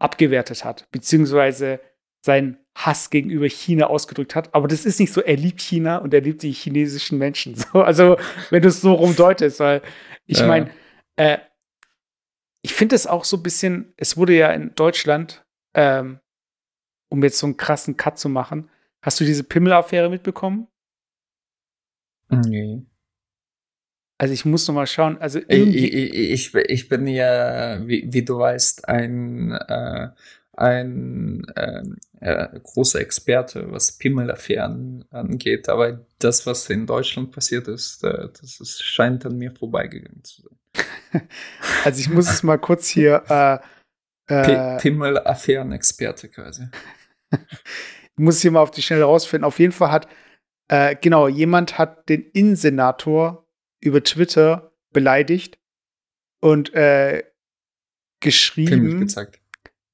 [0.00, 1.78] abgewertet hat, beziehungsweise
[2.24, 4.52] seinen Hass gegenüber China ausgedrückt hat.
[4.52, 7.54] Aber das ist nicht so, er liebt China und er liebt die chinesischen Menschen.
[7.72, 8.16] So, also,
[8.50, 9.80] wenn du es so rumdeutest, weil
[10.26, 10.48] ich ja.
[10.48, 10.70] meine,
[11.14, 11.38] äh,
[12.62, 16.18] ich finde es auch so ein bisschen, es wurde ja in Deutschland, ähm,
[17.10, 18.68] um jetzt so einen krassen Cut zu machen,
[19.02, 20.66] hast du diese Pimmel-Affäre mitbekommen?
[22.30, 22.82] Nee.
[24.18, 25.18] Also ich muss noch mal schauen.
[25.18, 30.08] Also ich, ich, ich, bin ja, wie, wie du weißt, ein, äh,
[30.54, 35.68] ein ähm, äh, großer Experte, was Pimmel-Affären angeht.
[35.68, 40.42] Aber das, was in Deutschland passiert ist, äh, das ist, scheint an mir vorbeigegangen zu
[40.42, 41.28] sein.
[41.84, 43.22] also ich muss es mal kurz hier.
[43.28, 43.58] Äh,
[44.28, 46.68] äh, Pimmel-Affären-Experte quasi.
[47.32, 47.38] ich
[48.16, 49.44] muss es hier mal auf die Schnelle rausfinden.
[49.44, 50.08] Auf jeden Fall hat,
[50.68, 53.46] äh, genau, jemand hat den Innensenator
[53.80, 55.58] über Twitter beleidigt
[56.40, 57.24] und äh,
[58.20, 58.70] geschrieben.
[58.70, 59.40] Pimmel gezeigt.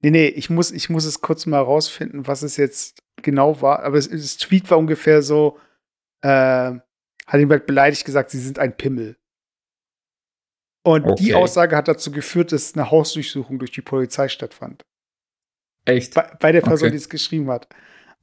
[0.01, 3.85] Nee, nee, ich muss, ich muss es kurz mal rausfinden, was es jetzt genau war.
[3.85, 5.59] Aber es, das Tweet war ungefähr so,
[6.23, 9.17] äh, hat ihn halt beleidigt gesagt, sie sind ein Pimmel.
[10.85, 11.23] Und okay.
[11.23, 14.83] die Aussage hat dazu geführt, dass eine Hausdurchsuchung durch die Polizei stattfand.
[15.85, 16.15] Echt?
[16.15, 16.91] Bei, bei der Person, okay.
[16.91, 17.69] die es geschrieben hat.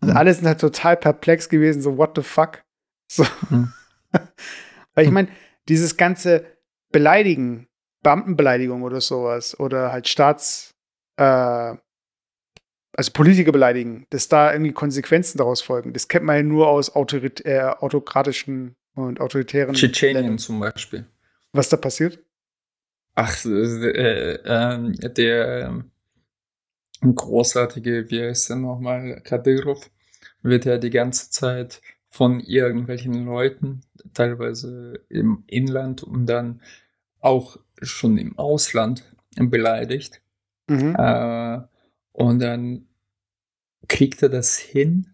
[0.01, 0.17] Und mhm.
[0.17, 2.63] alle sind halt total perplex gewesen, so, what the fuck?
[3.07, 3.25] So.
[3.49, 3.73] Mhm.
[4.93, 5.29] Weil ich meine,
[5.67, 6.45] dieses ganze
[6.91, 7.67] Beleidigen,
[8.03, 10.75] Beamtenbeleidigung oder sowas, oder halt Staats,
[11.17, 11.75] äh,
[12.99, 15.93] also Politiker beleidigen, dass da irgendwie Konsequenzen daraus folgen.
[15.93, 20.37] Das kennt man ja nur aus Autorit äh, autokratischen und autoritären Tschetschenien Ländern.
[20.39, 21.05] zum Beispiel.
[21.53, 22.19] Was da passiert?
[23.15, 25.91] Ach, äh, äh, der ähm,
[27.01, 29.89] großartige, wie heißt er nochmal, Kadyrov,
[30.41, 33.81] wird ja die ganze Zeit von irgendwelchen Leuten,
[34.13, 36.61] teilweise im Inland und dann
[37.19, 39.03] auch schon im Ausland
[39.35, 40.21] beleidigt.
[40.67, 40.95] Mhm.
[40.97, 41.61] Äh,
[42.11, 42.87] und dann
[43.87, 45.07] kriegt er das hin,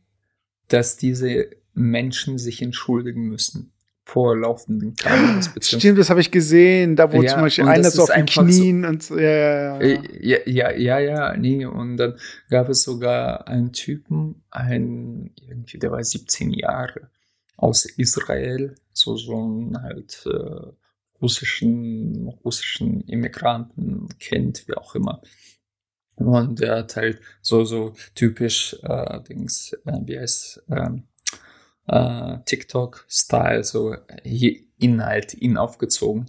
[0.67, 3.74] dass diese Menschen sich entschuldigen müssen
[4.06, 5.49] vor laufenden Kameras.
[5.62, 8.84] Stimmt, das habe ich gesehen, da wo ja, zum Beispiel einer so auf den Knien
[8.84, 10.39] so, und so, ja, ja, ja.
[10.45, 12.14] Ja, ja, ja, nee, und dann
[12.49, 17.10] gab es sogar einen Typen, ein, irgendwie, der war 17 Jahre,
[17.58, 20.72] aus Israel, so, so ein halt äh,
[21.20, 25.22] russischen, russischen Immigranten kennt, wie auch immer.
[26.16, 31.03] Und der hat halt so, so typisch, äh, Dings, äh, wie heißt, ähm,
[31.88, 33.95] äh, TikTok-Style, so
[34.77, 36.25] Inhalt ihn aufgezogen.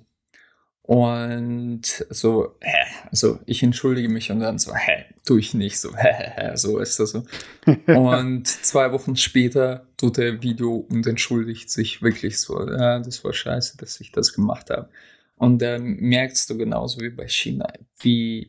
[0.87, 5.93] Und so, hä, also ich entschuldige mich und dann so, hä, tue ich nicht, so,
[5.97, 7.25] hä, hä, hä, so ist das so.
[7.93, 13.33] und zwei Wochen später tut er Video und entschuldigt sich wirklich so, ja, das war
[13.33, 14.89] scheiße, dass ich das gemacht habe.
[15.35, 17.67] Und dann merkst du genauso wie bei China,
[17.99, 18.49] wie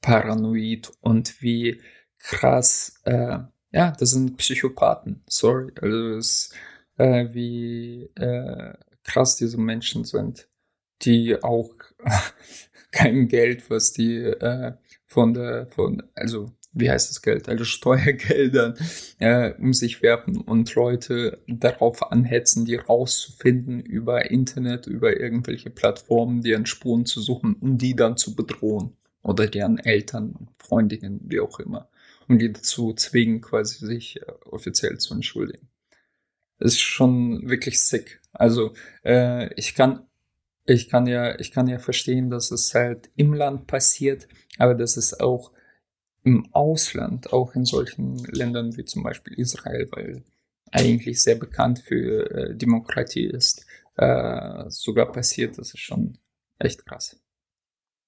[0.00, 1.80] paranoid und wie
[2.18, 3.38] krass äh,
[3.74, 5.22] ja, das sind Psychopathen.
[5.26, 5.72] Sorry.
[5.80, 6.50] Also es,
[6.96, 8.72] äh, wie äh,
[9.02, 10.48] krass diese Menschen sind,
[11.02, 11.70] die auch
[12.92, 14.74] kein Geld, was die äh,
[15.06, 18.76] von der, von, also wie heißt das Geld, also Steuergeldern
[19.18, 26.42] äh, um sich werfen und Leute darauf anhetzen, die rauszufinden über Internet, über irgendwelche Plattformen,
[26.42, 31.58] deren Spuren zu suchen, um die dann zu bedrohen oder deren Eltern, Freundinnen, wie auch
[31.58, 31.88] immer.
[32.28, 35.68] Um die dazu zwingen, quasi sich äh, offiziell zu entschuldigen.
[36.58, 38.20] Ist schon wirklich sick.
[38.32, 40.06] Also äh, ich kann
[40.66, 44.96] ich kann ja ich kann ja verstehen, dass es halt im Land passiert, aber dass
[44.96, 45.52] es auch
[46.22, 50.24] im Ausland, auch in solchen Ländern wie zum Beispiel Israel, weil
[50.72, 53.66] eigentlich sehr bekannt für äh, Demokratie ist,
[53.96, 56.18] äh, sogar passiert, das ist schon
[56.58, 57.20] echt krass.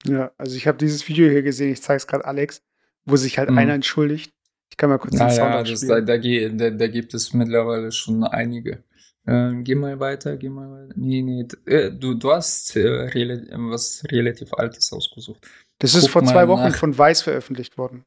[0.05, 2.61] Ja, also ich habe dieses Video hier gesehen, ich zeige es gerade Alex,
[3.07, 3.57] wo sich halt mhm.
[3.57, 4.31] einer entschuldigt.
[4.69, 7.91] Ich kann mal kurz den Sound ja, das, da, da, da, da, gibt es mittlerweile
[7.91, 8.83] schon einige.
[9.25, 10.93] Äh, geh mal weiter, geh mal weiter.
[10.95, 15.47] Nee, nee, äh, du, du hast äh, rel was relativ Altes ausgesucht.
[15.79, 16.75] Das ist Guck vor zwei Wochen nach.
[16.75, 18.03] von Weiß veröffentlicht worden.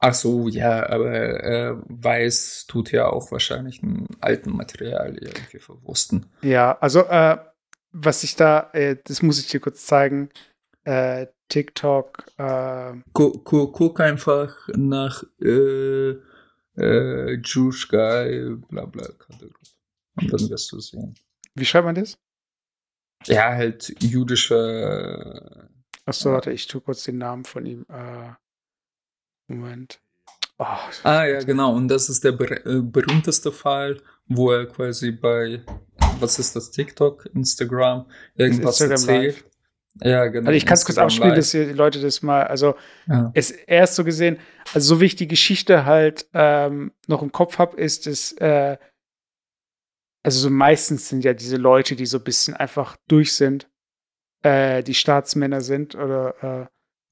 [0.00, 6.26] Ach so, ja, aber äh, Weiß tut ja auch wahrscheinlich ein alten Material irgendwie verwursten.
[6.40, 7.36] Ja, also äh,
[7.90, 10.30] was ich da, äh, das muss ich dir kurz zeigen.
[10.88, 12.24] Äh, TikTok.
[12.38, 16.14] Äh, guck, guck, einfach nach äh,
[16.78, 19.06] äh, Jewish Guy, bla bla.
[20.14, 21.14] Und dann wirst du sehen.
[21.54, 22.18] Wie schreibt man das?
[23.26, 25.68] Ja, halt jüdische.
[26.06, 27.84] Achso, warte, ich tue kurz den Namen von ihm.
[27.90, 28.32] Äh,
[29.48, 30.00] Moment.
[30.56, 30.64] Oh,
[31.02, 31.74] ah, ja, genau.
[31.74, 35.62] Und das ist der ber äh, berühmteste Fall, wo er quasi bei,
[36.18, 39.34] was ist das, TikTok, Instagram, irgendwas Instagram erzählt.
[39.36, 39.47] Live.
[40.02, 40.48] Ja, genau.
[40.48, 42.76] Also ich kann es kurz abspielen, dass die Leute das mal, also
[43.06, 43.30] ja.
[43.34, 44.38] es erst so gesehen,
[44.72, 48.76] also so wie ich die Geschichte halt ähm, noch im Kopf habe, ist es, äh,
[50.22, 53.68] also so meistens sind ja diese Leute, die so ein bisschen einfach durch sind,
[54.42, 56.66] äh, die Staatsmänner sind oder äh,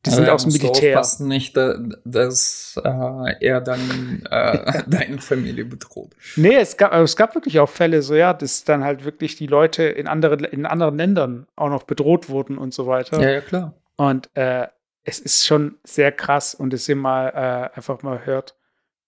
[0.06, 0.98] die sind aus dem Militär.
[0.98, 6.14] aufpassen nicht, dass äh, er dann äh, deine Familie bedroht.
[6.36, 9.46] Nee, es gab, es gab wirklich auch Fälle, so ja, dass dann halt wirklich die
[9.46, 13.20] Leute in, andere, in anderen Ländern auch noch bedroht wurden und so weiter.
[13.20, 13.74] Ja, ja, klar.
[13.96, 14.68] Und äh,
[15.04, 18.56] es ist schon sehr krass und es ihr mal äh, einfach mal hört.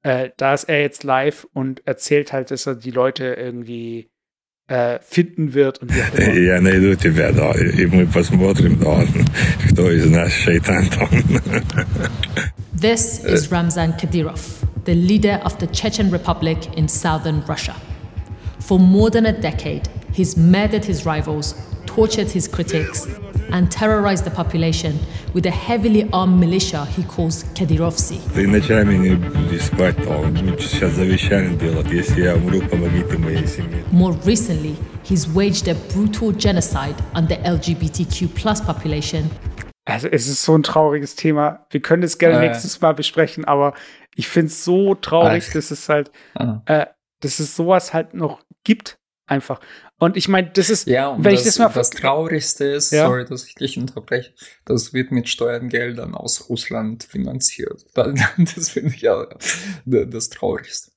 [0.03, 4.11] Äh, da ist er jetzt live und erzählt halt, dass er die Leute irgendwie
[5.01, 9.05] finden wird und Я найду тебя, да, и мы посмотрим, да,
[9.70, 11.09] кто из нас шайтан там.
[12.74, 17.76] This is Ramzan Kadyrov, the leader of the Chechen Republic in southern Russia.
[18.59, 21.55] For more than a decade, he's murdered his rivals,
[21.86, 23.07] tortured his critics,
[23.53, 24.99] and terrorized the population
[25.34, 28.20] with a heavily armed militia he calls Kadirovsi.
[33.92, 39.30] More recently, he's waged a brutal genocide on the LGBTQ plus population.
[39.84, 41.66] Also es ist so ein trauriges Thema.
[41.70, 42.49] Wir können es gerne äh.
[42.49, 43.72] nächstes Mal besprechen, aber
[44.14, 45.53] ich finde es so traurig, Ach.
[45.55, 46.61] dass es halt, ah.
[46.66, 46.86] äh,
[47.20, 48.97] dass es sowas halt noch gibt,
[49.29, 49.61] einfach.
[49.99, 51.68] Und ich meine, das ist, ja, wenn das, ich das mal.
[51.68, 53.07] Das Traurigste ist, ja.
[53.07, 54.33] sorry, dass ich dich unterbreche,
[54.64, 57.85] das wird mit Steuergeldern aus Russland finanziert.
[57.95, 59.26] Das finde ich ja
[59.85, 60.93] das Traurigste.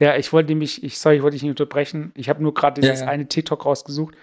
[0.00, 2.12] Ja, ich wollte nämlich, ich, sorry, ich wollte dich nicht unterbrechen.
[2.16, 3.12] Ich habe nur gerade dieses ja, ja.
[3.12, 4.14] eine TikTok rausgesucht.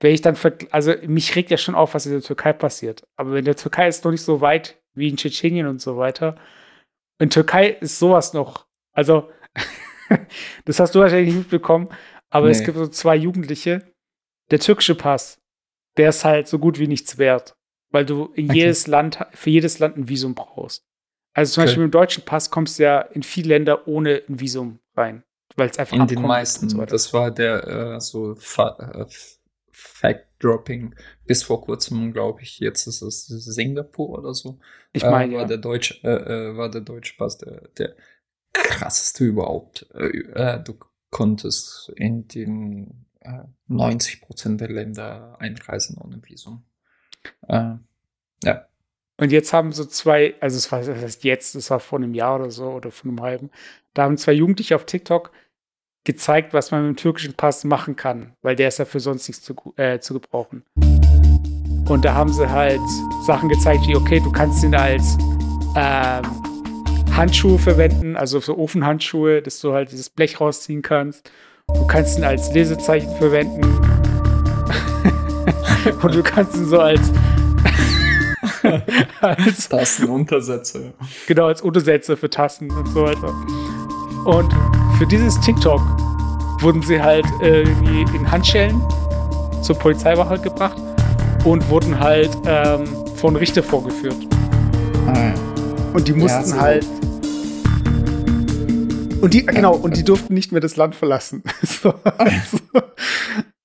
[0.00, 0.36] Wenn ich dann,
[0.70, 3.06] also mich regt ja schon auf, was in der Türkei passiert.
[3.16, 6.36] Aber in der Türkei ist noch nicht so weit wie in Tschetschenien und so weiter.
[7.18, 9.30] In Türkei ist sowas noch, also,
[10.64, 11.88] das hast du wahrscheinlich nicht mitbekommen.
[12.30, 12.52] Aber nee.
[12.52, 13.92] es gibt so zwei Jugendliche.
[14.50, 15.40] Der türkische Pass,
[15.96, 17.56] der ist halt so gut wie nichts wert,
[17.90, 18.60] weil du in okay.
[18.60, 20.84] jedes Land, für jedes Land ein Visum brauchst.
[21.34, 21.68] Also zum okay.
[21.68, 25.24] Beispiel mit dem deutschen Pass kommst du ja in viele Länder ohne ein Visum rein,
[25.56, 26.68] weil es einfach in den meisten.
[26.68, 29.06] So das war der äh, so äh,
[29.70, 30.94] Fact-Dropping
[31.26, 32.58] bis vor kurzem, glaube ich.
[32.58, 34.58] Jetzt ist es Singapur oder so.
[34.92, 35.48] Ich meine, äh, war ja.
[35.48, 37.96] der deutsche äh, äh, war der deutsche Pass der, der
[38.52, 39.86] krasseste überhaupt.
[39.94, 40.74] Äh, du
[41.10, 46.64] konntest in den äh, 90 Prozent der Länder einreisen ohne Visum.
[47.48, 47.74] Äh,
[48.44, 48.66] ja.
[49.18, 52.40] Und jetzt haben so zwei, also es war das jetzt, das war vor einem Jahr
[52.40, 53.50] oder so oder vor einem halben,
[53.94, 55.30] da haben zwei Jugendliche auf TikTok
[56.04, 59.28] gezeigt, was man mit dem türkischen Pass machen kann, weil der ist ja für sonst
[59.28, 60.64] nichts zu, äh, zu gebrauchen.
[61.88, 62.80] Und da haben sie halt
[63.26, 65.16] Sachen gezeigt, wie, okay, du kannst ihn als
[65.76, 66.51] ähm,
[67.16, 71.30] Handschuhe verwenden, also so Ofenhandschuhe, dass du halt dieses Blech rausziehen kannst.
[71.68, 73.62] Du kannst ihn als Lesezeichen verwenden.
[76.02, 77.10] Und du kannst ihn so als
[79.20, 80.94] als Tastenuntersätze.
[81.26, 83.34] Genau, als Untersätze für Tasten und so weiter.
[84.24, 84.52] Und
[84.98, 85.80] für dieses TikTok
[86.60, 88.80] wurden sie halt irgendwie in Handschellen
[89.62, 90.80] zur Polizeiwache gebracht
[91.44, 92.84] und wurden halt ähm,
[93.16, 94.16] von Richter vorgeführt.
[95.92, 96.86] Und die mussten ja, halt
[99.22, 101.44] und die, genau, und die durften nicht mehr das Land verlassen.
[101.62, 102.58] so, also.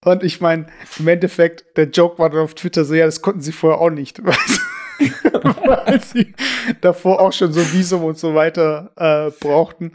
[0.05, 0.67] Und ich meine,
[0.99, 3.89] im Endeffekt, der Joke war dann auf Twitter so, ja, das konnten sie vorher auch
[3.89, 4.21] nicht.
[5.65, 6.35] weil sie
[6.81, 9.93] davor auch schon so Visum und so weiter äh, brauchten.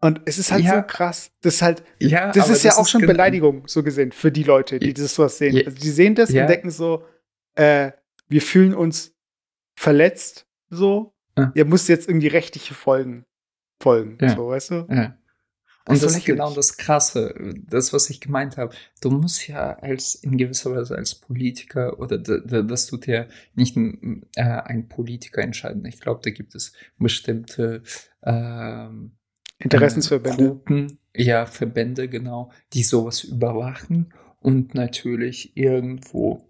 [0.00, 0.76] Und es ist halt Ja.
[0.76, 1.30] so krass.
[1.40, 4.42] Das ist halt, Ja, das ist ja auch schon gen- Beleidigung, so gesehen, für die
[4.44, 5.56] Leute, die das sowas sehen.
[5.56, 5.64] Ja.
[5.64, 7.04] Also die sehen das und denken so,
[7.54, 7.92] äh,
[8.28, 9.14] wir fühlen uns
[9.74, 11.14] verletzt, so.
[11.38, 11.52] Ja.
[11.54, 13.24] Ihr müsst jetzt irgendwie rechtliche Folgen
[13.80, 14.34] folgen, Ja.
[14.34, 14.86] so, weißt du?
[14.90, 15.16] Ja.
[15.86, 17.34] Und so das ist genau das Krasse,
[17.66, 18.74] das, was ich gemeint habe.
[19.00, 24.26] Du musst ja als in gewisser Weise als Politiker oder das tut ja nicht ein,
[24.36, 25.86] äh, ein Politiker entscheiden.
[25.86, 27.82] Ich glaube, da gibt es bestimmte
[28.22, 29.12] ähm,
[29.58, 30.42] Interessensverbände.
[30.44, 36.47] Äh, Gruppen, ja, Verbände, genau, die sowas überwachen und natürlich irgendwo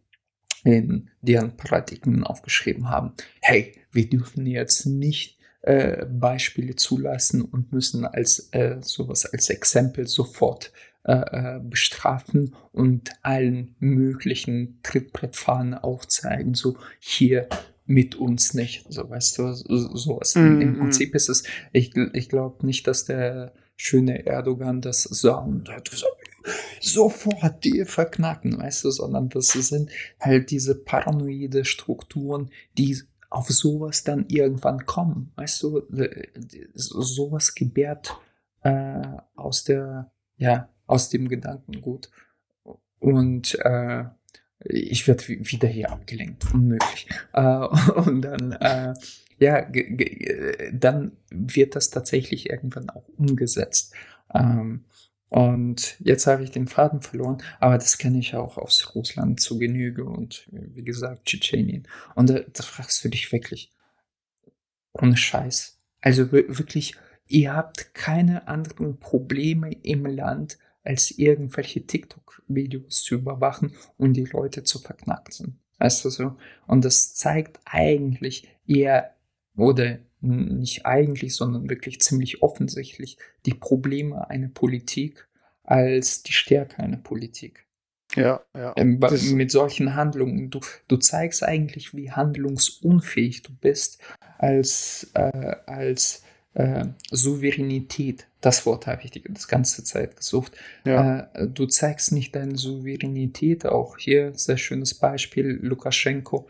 [0.64, 8.04] in deren Paradigmen aufgeschrieben haben, hey, wir dürfen jetzt nicht äh, Beispiele zulassen und müssen
[8.04, 10.72] als äh, sowas als Exempel sofort
[11.04, 17.48] äh, äh, bestrafen und allen möglichen Trittbrettfahrern aufzeigen, so hier
[17.86, 18.84] mit uns nicht.
[18.92, 20.34] So, weißt du, so, sowas.
[20.34, 20.78] Mm, Im mm.
[20.80, 25.90] Prinzip ist es, ich, ich glaube nicht, dass der schöne Erdogan das sah und hat
[25.90, 26.12] gesagt,
[26.80, 29.90] sofort die verknacken, weißt du, sondern das sind
[30.20, 32.98] halt diese paranoide Strukturen, die
[33.30, 35.82] auf sowas dann irgendwann kommen, weißt du,
[36.74, 38.16] so- sowas gebärt
[38.62, 39.02] äh,
[39.36, 42.10] aus der, ja, aus dem Gedankengut
[42.98, 44.04] und äh,
[44.64, 47.08] ich werde wieder hier abgelenkt, unmöglich.
[47.32, 47.40] Äh,
[47.96, 48.94] und dann, äh,
[49.38, 49.66] ja,
[50.72, 53.94] dann wird das tatsächlich irgendwann auch umgesetzt.
[54.34, 54.84] Ähm,
[55.28, 59.58] und jetzt habe ich den Faden verloren, aber das kenne ich auch aus Russland zu
[59.58, 61.86] Genüge und wie gesagt Tschetschenien.
[62.14, 63.72] Und da, da fragst du dich wirklich,
[64.92, 65.78] ohne Scheiß.
[66.00, 66.94] Also wir- wirklich,
[67.26, 74.62] ihr habt keine anderen Probleme im Land, als irgendwelche TikTok-Videos zu überwachen und die Leute
[74.62, 75.60] zu verknacken.
[75.78, 76.36] Weißt du so?
[76.66, 79.14] Und das zeigt eigentlich eher,
[79.56, 85.28] oder nicht eigentlich, sondern wirklich ziemlich offensichtlich die Probleme einer Politik
[85.62, 87.66] als die Stärke einer Politik.
[88.16, 88.72] Ja, ja.
[88.76, 89.00] Ähm,
[89.32, 90.50] mit solchen Handlungen.
[90.50, 94.00] Du, du zeigst eigentlich, wie handlungsunfähig du bist
[94.38, 96.22] als, äh, als
[96.54, 98.26] äh, Souveränität.
[98.40, 100.52] Das Wort habe ich die das ganze Zeit gesucht.
[100.84, 101.30] ja.
[101.34, 103.66] Äh, du zeigst nicht deine Souveränität.
[103.66, 106.48] Auch hier sehr schönes Beispiel Lukaschenko.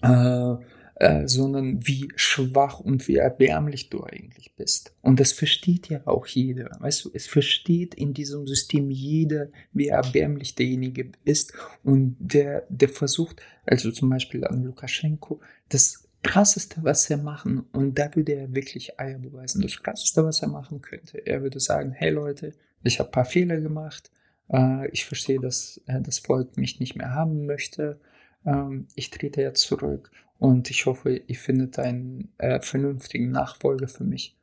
[0.00, 0.54] Äh,
[1.02, 4.94] äh, sondern wie schwach und wie erbärmlich du eigentlich bist.
[5.02, 6.70] Und das versteht ja auch jeder.
[6.78, 11.54] Weißt du, es versteht in diesem System jeder, wie erbärmlich derjenige ist.
[11.82, 15.40] Und der, der versucht, also zum Beispiel an Lukaschenko,
[15.70, 20.40] das krasseste, was er machen, und da würde er wirklich Eier beweisen, das krasseste, was
[20.40, 22.52] er machen könnte, er würde sagen, hey Leute,
[22.84, 24.12] ich habe ein paar Fehler gemacht,
[24.52, 27.98] äh, ich verstehe, dass äh, das Volk mich nicht mehr haben möchte,
[28.46, 30.12] ähm, ich trete jetzt zurück
[30.42, 34.36] und ich hoffe, ihr findet einen äh, vernünftigen Nachfolger für mich.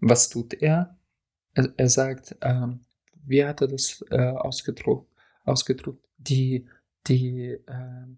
[0.00, 0.96] Was tut er?
[1.52, 2.80] Er, er sagt, ähm,
[3.26, 5.12] wie hat er das äh, ausgedruckt?
[5.44, 6.02] ausgedruckt?
[6.16, 6.64] Die,
[7.06, 8.16] die, ähm,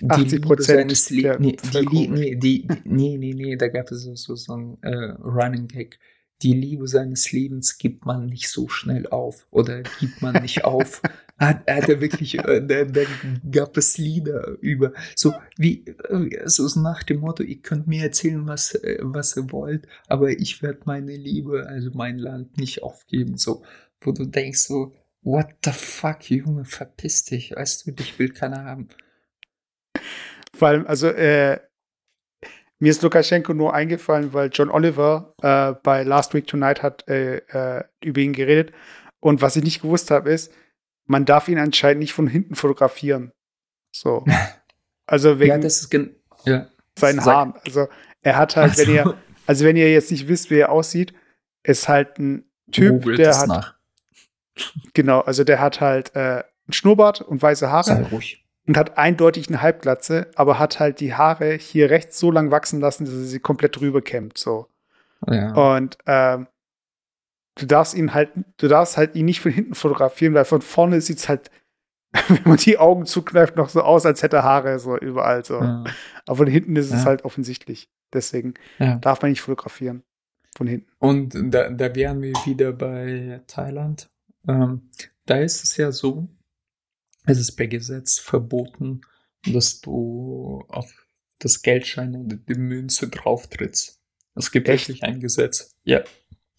[0.00, 4.02] die 80% Liebe seines der nee, die, nee, die, nee, nee, nee, da gab es
[4.02, 6.00] so, so, so ein äh, Running Gag.
[6.42, 11.02] Die Liebe seines Lebens gibt man nicht so schnell auf oder gibt man nicht auf.
[11.38, 13.00] Hat, hat er wirklich, äh, da, da
[13.50, 18.46] gab es Lieder über, so wie, äh, so nach dem Motto, ihr könnt mir erzählen,
[18.46, 23.38] was, äh, was ihr wollt, aber ich werde meine Liebe, also mein Land nicht aufgeben,
[23.38, 23.62] so,
[24.02, 28.64] wo du denkst so, what the fuck, Junge, verpiss dich, weißt du, dich will keiner
[28.64, 28.88] haben.
[30.52, 31.58] Vor allem, also, äh,
[32.80, 37.36] mir ist Lukaschenko nur eingefallen, weil John Oliver äh, bei Last Week Tonight hat äh,
[37.36, 38.72] äh, über ihn geredet.
[39.20, 40.52] Und was ich nicht gewusst habe, ist,
[41.06, 43.32] man darf ihn anscheinend nicht von hinten fotografieren.
[43.92, 44.24] So.
[45.06, 46.14] Also wegen ja, das ist, gen
[46.44, 46.68] ja.
[46.96, 47.54] seinen Haaren.
[47.64, 47.88] Also
[48.22, 51.12] er hat halt, wenn ihr, also wenn ihr jetzt nicht wisst, wie er aussieht,
[51.64, 53.74] ist halt ein Typ, Googelt der hat, nach.
[54.94, 57.82] genau, also der hat halt äh, einen Schnurrbart und weiße Haare.
[57.82, 58.46] Sei ruhig.
[58.66, 62.80] Und hat eindeutig eine Halbglatze, aber hat halt die Haare hier rechts so lang wachsen
[62.80, 64.38] lassen, dass er sie komplett drüber kämmt.
[64.38, 64.66] So.
[65.28, 65.52] Ja.
[65.76, 66.46] Und ähm,
[67.56, 71.00] du darfst ihn halt, du darfst halt ihn nicht von hinten fotografieren, weil von vorne
[71.00, 71.50] sieht es halt,
[72.28, 75.60] wenn man die Augen zukneift, noch so aus, als hätte er Haare so überall so.
[75.60, 75.84] ja.
[76.26, 77.06] Aber von hinten ist es Ja.
[77.06, 77.88] halt offensichtlich.
[78.12, 78.54] Deswegen
[79.00, 80.02] darf man nicht fotografieren.
[80.56, 80.90] Von hinten.
[80.98, 84.10] Und da, da wären wir wieder bei Thailand.
[84.48, 84.90] Ähm,
[85.26, 86.26] da ist es ja so,
[87.30, 89.02] es ist per Gesetz verboten,
[89.46, 91.06] dass du auf
[91.38, 94.00] das Geldschein oder die Münze drauf trittst.
[94.34, 94.88] Es gibt Echt?
[94.88, 95.76] wirklich ein Gesetz.
[95.84, 96.02] Ja.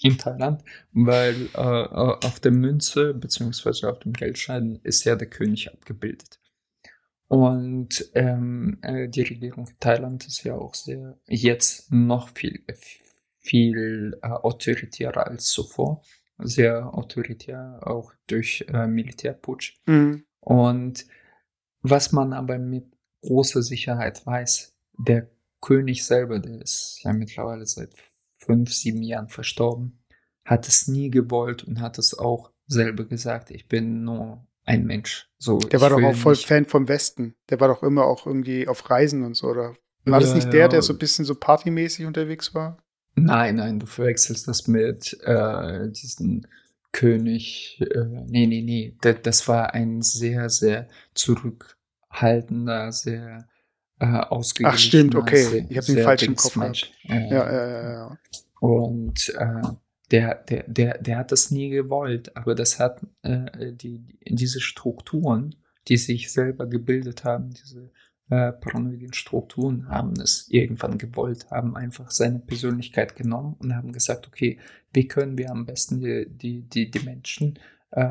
[0.04, 0.64] In Thailand,
[0.94, 6.40] weil äh, auf der Münze beziehungsweise auf dem Geldschein ist ja der König abgebildet.
[7.28, 12.64] Und ähm, äh, die Regierung Thailand ist ja auch sehr jetzt noch viel,
[13.38, 16.02] viel äh, autoritärer als zuvor.
[16.40, 19.78] Sehr autoritär, auch durch äh, Militärputsch.
[19.86, 20.26] Mhm.
[20.42, 21.06] Und
[21.82, 22.86] was man aber mit
[23.22, 25.30] großer Sicherheit weiß, der
[25.62, 27.94] König selber, der ist ja mittlerweile seit
[28.38, 30.00] fünf, sieben Jahren verstorben,
[30.44, 35.30] hat es nie gewollt und hat es auch selber gesagt, ich bin nur ein Mensch.
[35.38, 37.36] So, Der war doch auch voll Fan vom Westen.
[37.50, 39.76] Der war doch immer auch irgendwie auf Reisen und so, oder?
[40.06, 40.68] War das Ja, nicht der, ja.
[40.68, 42.78] der so ein bisschen so partymäßig unterwegs war?
[43.16, 46.48] Nein, nein, du verwechselst das mit äh, diesen
[46.92, 47.80] König.
[47.82, 48.96] Äh, nee, nee, nee.
[49.02, 53.48] Das, das war ein sehr, sehr zurückhaltender, sehr
[54.00, 54.74] äh, ausgeglichener.
[54.76, 55.44] Ach, stimmt, okay.
[55.44, 56.92] sehr- Ich hab den sehr falsch im Dings Kopf Mensch.
[57.04, 58.18] Ja, ja, ja, ja.
[58.60, 59.62] Und äh,
[60.12, 65.56] der, der, der, der hat das nie gewollt, aber das hat äh, die, diese Strukturen,
[65.88, 67.90] die sich selber gebildet haben, diese
[68.32, 74.26] äh, paranoiden Strukturen, haben es irgendwann gewollt, haben einfach seine Persönlichkeit genommen und haben gesagt,
[74.28, 74.58] okay,
[74.94, 77.60] wie können wir am besten die, die, die, die Menschen
[77.92, 78.02] äh,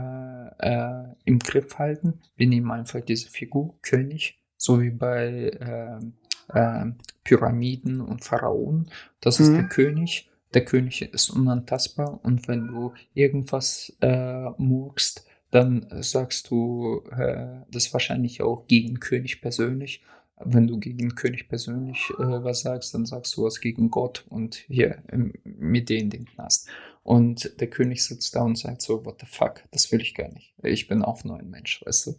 [0.59, 2.21] äh, im Griff halten?
[2.37, 6.13] Wir nehmen einfach diese Figur, König, so wie bei ähm,
[6.55, 8.91] ähm, Pyramiden und Pharaonen.
[9.23, 9.55] Das ist Mhm.
[9.55, 10.31] der König.
[10.53, 17.93] Der König ist unantastbar und wenn du irgendwas äh, murkst, dann sagst du äh, das
[17.93, 20.03] wahrscheinlich auch gegen König persönlich.
[20.43, 24.55] Wenn du gegen König persönlich äh, was sagst, dann sagst du was gegen Gott und
[24.55, 26.69] hier ähm, mit denen den Knast.
[27.03, 30.29] Und der König sitzt da und sagt so, what the fuck, das will ich gar
[30.29, 30.55] nicht.
[30.63, 32.19] Ich bin auch nur ein Mensch, weißt du.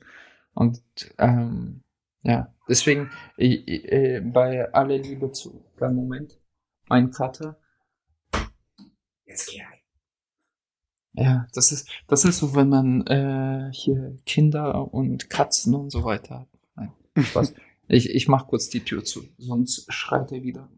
[0.53, 0.81] Und
[1.17, 1.83] ähm,
[2.23, 6.39] ja, deswegen ich, äh, bei aller Liebe zu, beim Moment,
[6.87, 7.59] mein Vater.
[9.25, 9.80] Jetzt geh rein.
[11.13, 16.03] Ja, das ist, das ist so, wenn man äh, hier Kinder und Katzen und so
[16.05, 16.47] weiter hat.
[16.75, 17.53] Nein, Spaß.
[17.87, 20.69] ich, ich mach kurz die Tür zu, sonst schreit er wieder.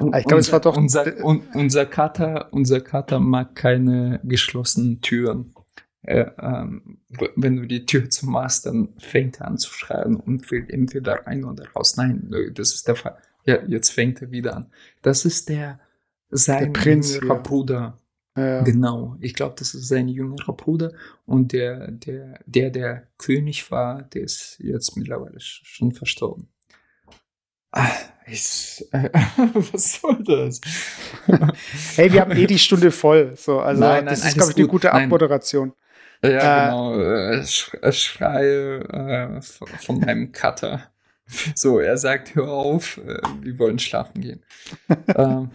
[0.00, 5.00] Und Ich glaube, es war doch- unser, un, unser Kater, unser Kater mag keine geschlossenen
[5.00, 5.54] Türen.
[6.02, 7.00] Äh, ähm,
[7.36, 11.44] wenn du die Tür zumachst, dann fängt er an zu schreien und will entweder rein
[11.44, 11.96] oder raus.
[11.96, 13.16] Nein, das ist der Fall.
[13.46, 14.70] Ja, jetzt fängt er wieder an.
[15.02, 15.80] Das ist der
[16.30, 17.40] sein Der Prinz, jüngerer ja.
[17.42, 17.98] Bruder.
[18.36, 18.62] Ja.
[18.62, 20.92] Genau, ich glaube, das ist sein jüngerer Bruder
[21.24, 26.48] und der, der, der, der König war, der ist jetzt mittlerweile sch- schon verstorben.
[27.70, 27.90] Ah,
[28.26, 29.10] ich, äh,
[29.72, 30.60] was soll das?
[31.96, 33.34] Hey, wir haben eh die Stunde voll.
[33.36, 34.82] So, also Nein, nein, das ist, glaube ich, eine gut.
[34.82, 35.04] gute Nein.
[35.04, 35.72] Abmoderation.
[36.22, 37.38] Ja, Äh, genau, äh,
[37.82, 40.90] äh, Schreie äh, von, von meinem Cutter.
[41.54, 44.44] So, er sagt, hör auf, äh, wir wollen schlafen gehen.
[45.16, 45.50] ähm,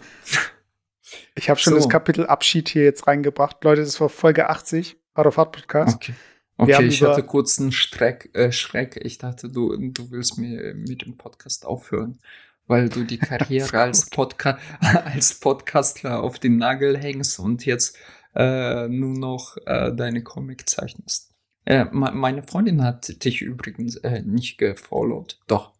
[1.34, 1.78] Ich habe schon So.
[1.78, 3.62] das Kapitel Abschied hier jetzt reingebracht.
[3.64, 5.96] Leute, das war Folge 80, Hard of Hard Podcast.
[5.96, 6.14] okay.
[6.56, 9.00] Okay, ich hatte kurz einen Streck, äh, Schreck.
[9.02, 12.18] Ich dachte, du, du willst mir mit dem Podcast aufhören,
[12.66, 17.96] weil du die Karriere als, Podca als Podcastler auf den Nagel hängst und jetzt
[18.34, 21.29] äh, nur noch äh, deine Comic zeichnest.
[21.70, 25.38] Äh, me- meine Freundin hat dich übrigens äh, nicht gefollowed.
[25.46, 25.72] Doch.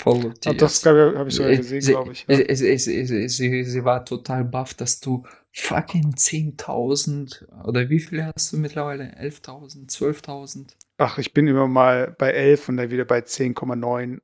[0.00, 2.24] Followed Ah, das habe ich sogar Äh, gesehen, glaube ich.
[2.28, 2.36] Ja.
[2.36, 8.00] Sie, sie, sie, sie, sie, sie war total baff, dass du fucking 10.000 oder wie
[8.00, 9.04] viele hast du mittlerweile?
[9.18, 10.74] 11.000, 12.000?
[10.98, 14.20] Ach, ich bin immer mal bei 11 und dann wieder bei 10,99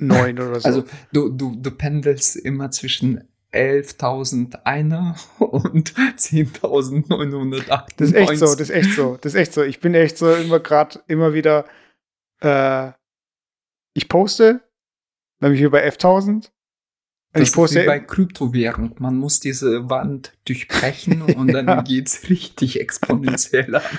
[0.00, 0.66] oder so.
[0.68, 7.86] Also du, du, du pendelst immer zwischen 11.000 einer und 10.998.
[7.96, 9.62] Das ist echt so, das ist echt so, das ist echt so.
[9.62, 11.64] Ich bin echt so immer gerade, immer wieder,
[12.40, 12.92] äh,
[13.94, 14.60] ich poste,
[15.40, 16.28] dann bin ich wieder bei 11.000.
[16.28, 16.50] Und
[17.32, 18.94] Das ich poste ist wie bei Kryptowährung.
[18.98, 21.82] Man muss diese Wand durchbrechen und dann Ja.
[21.82, 23.82] geht's richtig exponentiell ab.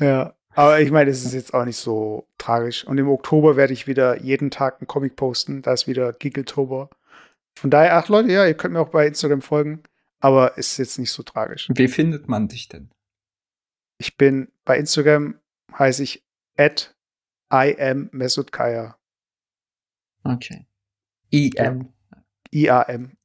[0.00, 2.84] Ja, aber ich meine, es ist jetzt auch nicht so tragisch.
[2.84, 5.62] Und im Oktober werde ich wieder jeden Tag einen Comic posten.
[5.62, 6.90] Da ist wieder Giggletober.
[7.58, 9.82] Von daher, ach Leute, ja, ihr könnt mir auch bei Instagram folgen,
[10.20, 11.68] aber ist jetzt nicht so tragisch.
[11.72, 12.90] Wie findet man dich denn?
[13.98, 15.38] Ich bin bei Instagram
[15.78, 16.24] heiße ich
[16.56, 16.96] at
[17.52, 18.98] I am Mesut Kaya.
[20.24, 20.66] Okay.
[21.30, 21.92] IM.
[22.52, 23.16] I-A-M.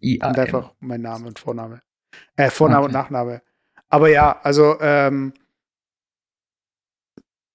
[0.00, 0.28] IAM.
[0.28, 1.80] Und einfach mein Name und Vorname.
[2.36, 2.98] Äh, Vorname und Okay.
[3.02, 3.42] Nachname.
[3.88, 5.32] Aber ja, also ähm,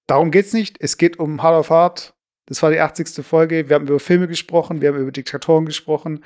[0.06, 0.80] darum geht's nicht.
[0.80, 2.14] Es geht um Hard of Hard.
[2.48, 3.24] Das war die 80.
[3.24, 3.68] Folge.
[3.68, 6.24] Wir haben über Filme gesprochen, wir haben über Diktatoren gesprochen,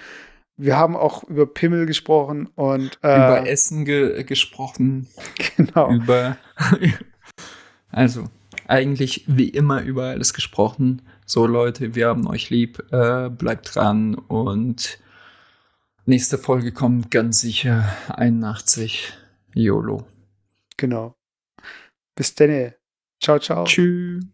[0.57, 5.09] wir haben auch über Pimmel gesprochen und äh, über Essen ge gesprochen,
[5.57, 5.91] genau.
[5.91, 6.37] über.
[7.91, 8.29] also,
[8.69, 11.03] eigentlich wie immer über alles gesprochen.
[11.27, 12.79] So, Leute, wir haben euch lieb.
[12.93, 15.01] Äh, bleibt dran und
[16.07, 19.13] nächste Folge kommt ganz sicher 81.
[19.55, 20.07] YOLO.
[20.77, 21.17] Genau.
[22.15, 22.75] Bis dann.
[23.21, 23.65] Ciao, ciao.
[23.65, 24.25] Tschüss.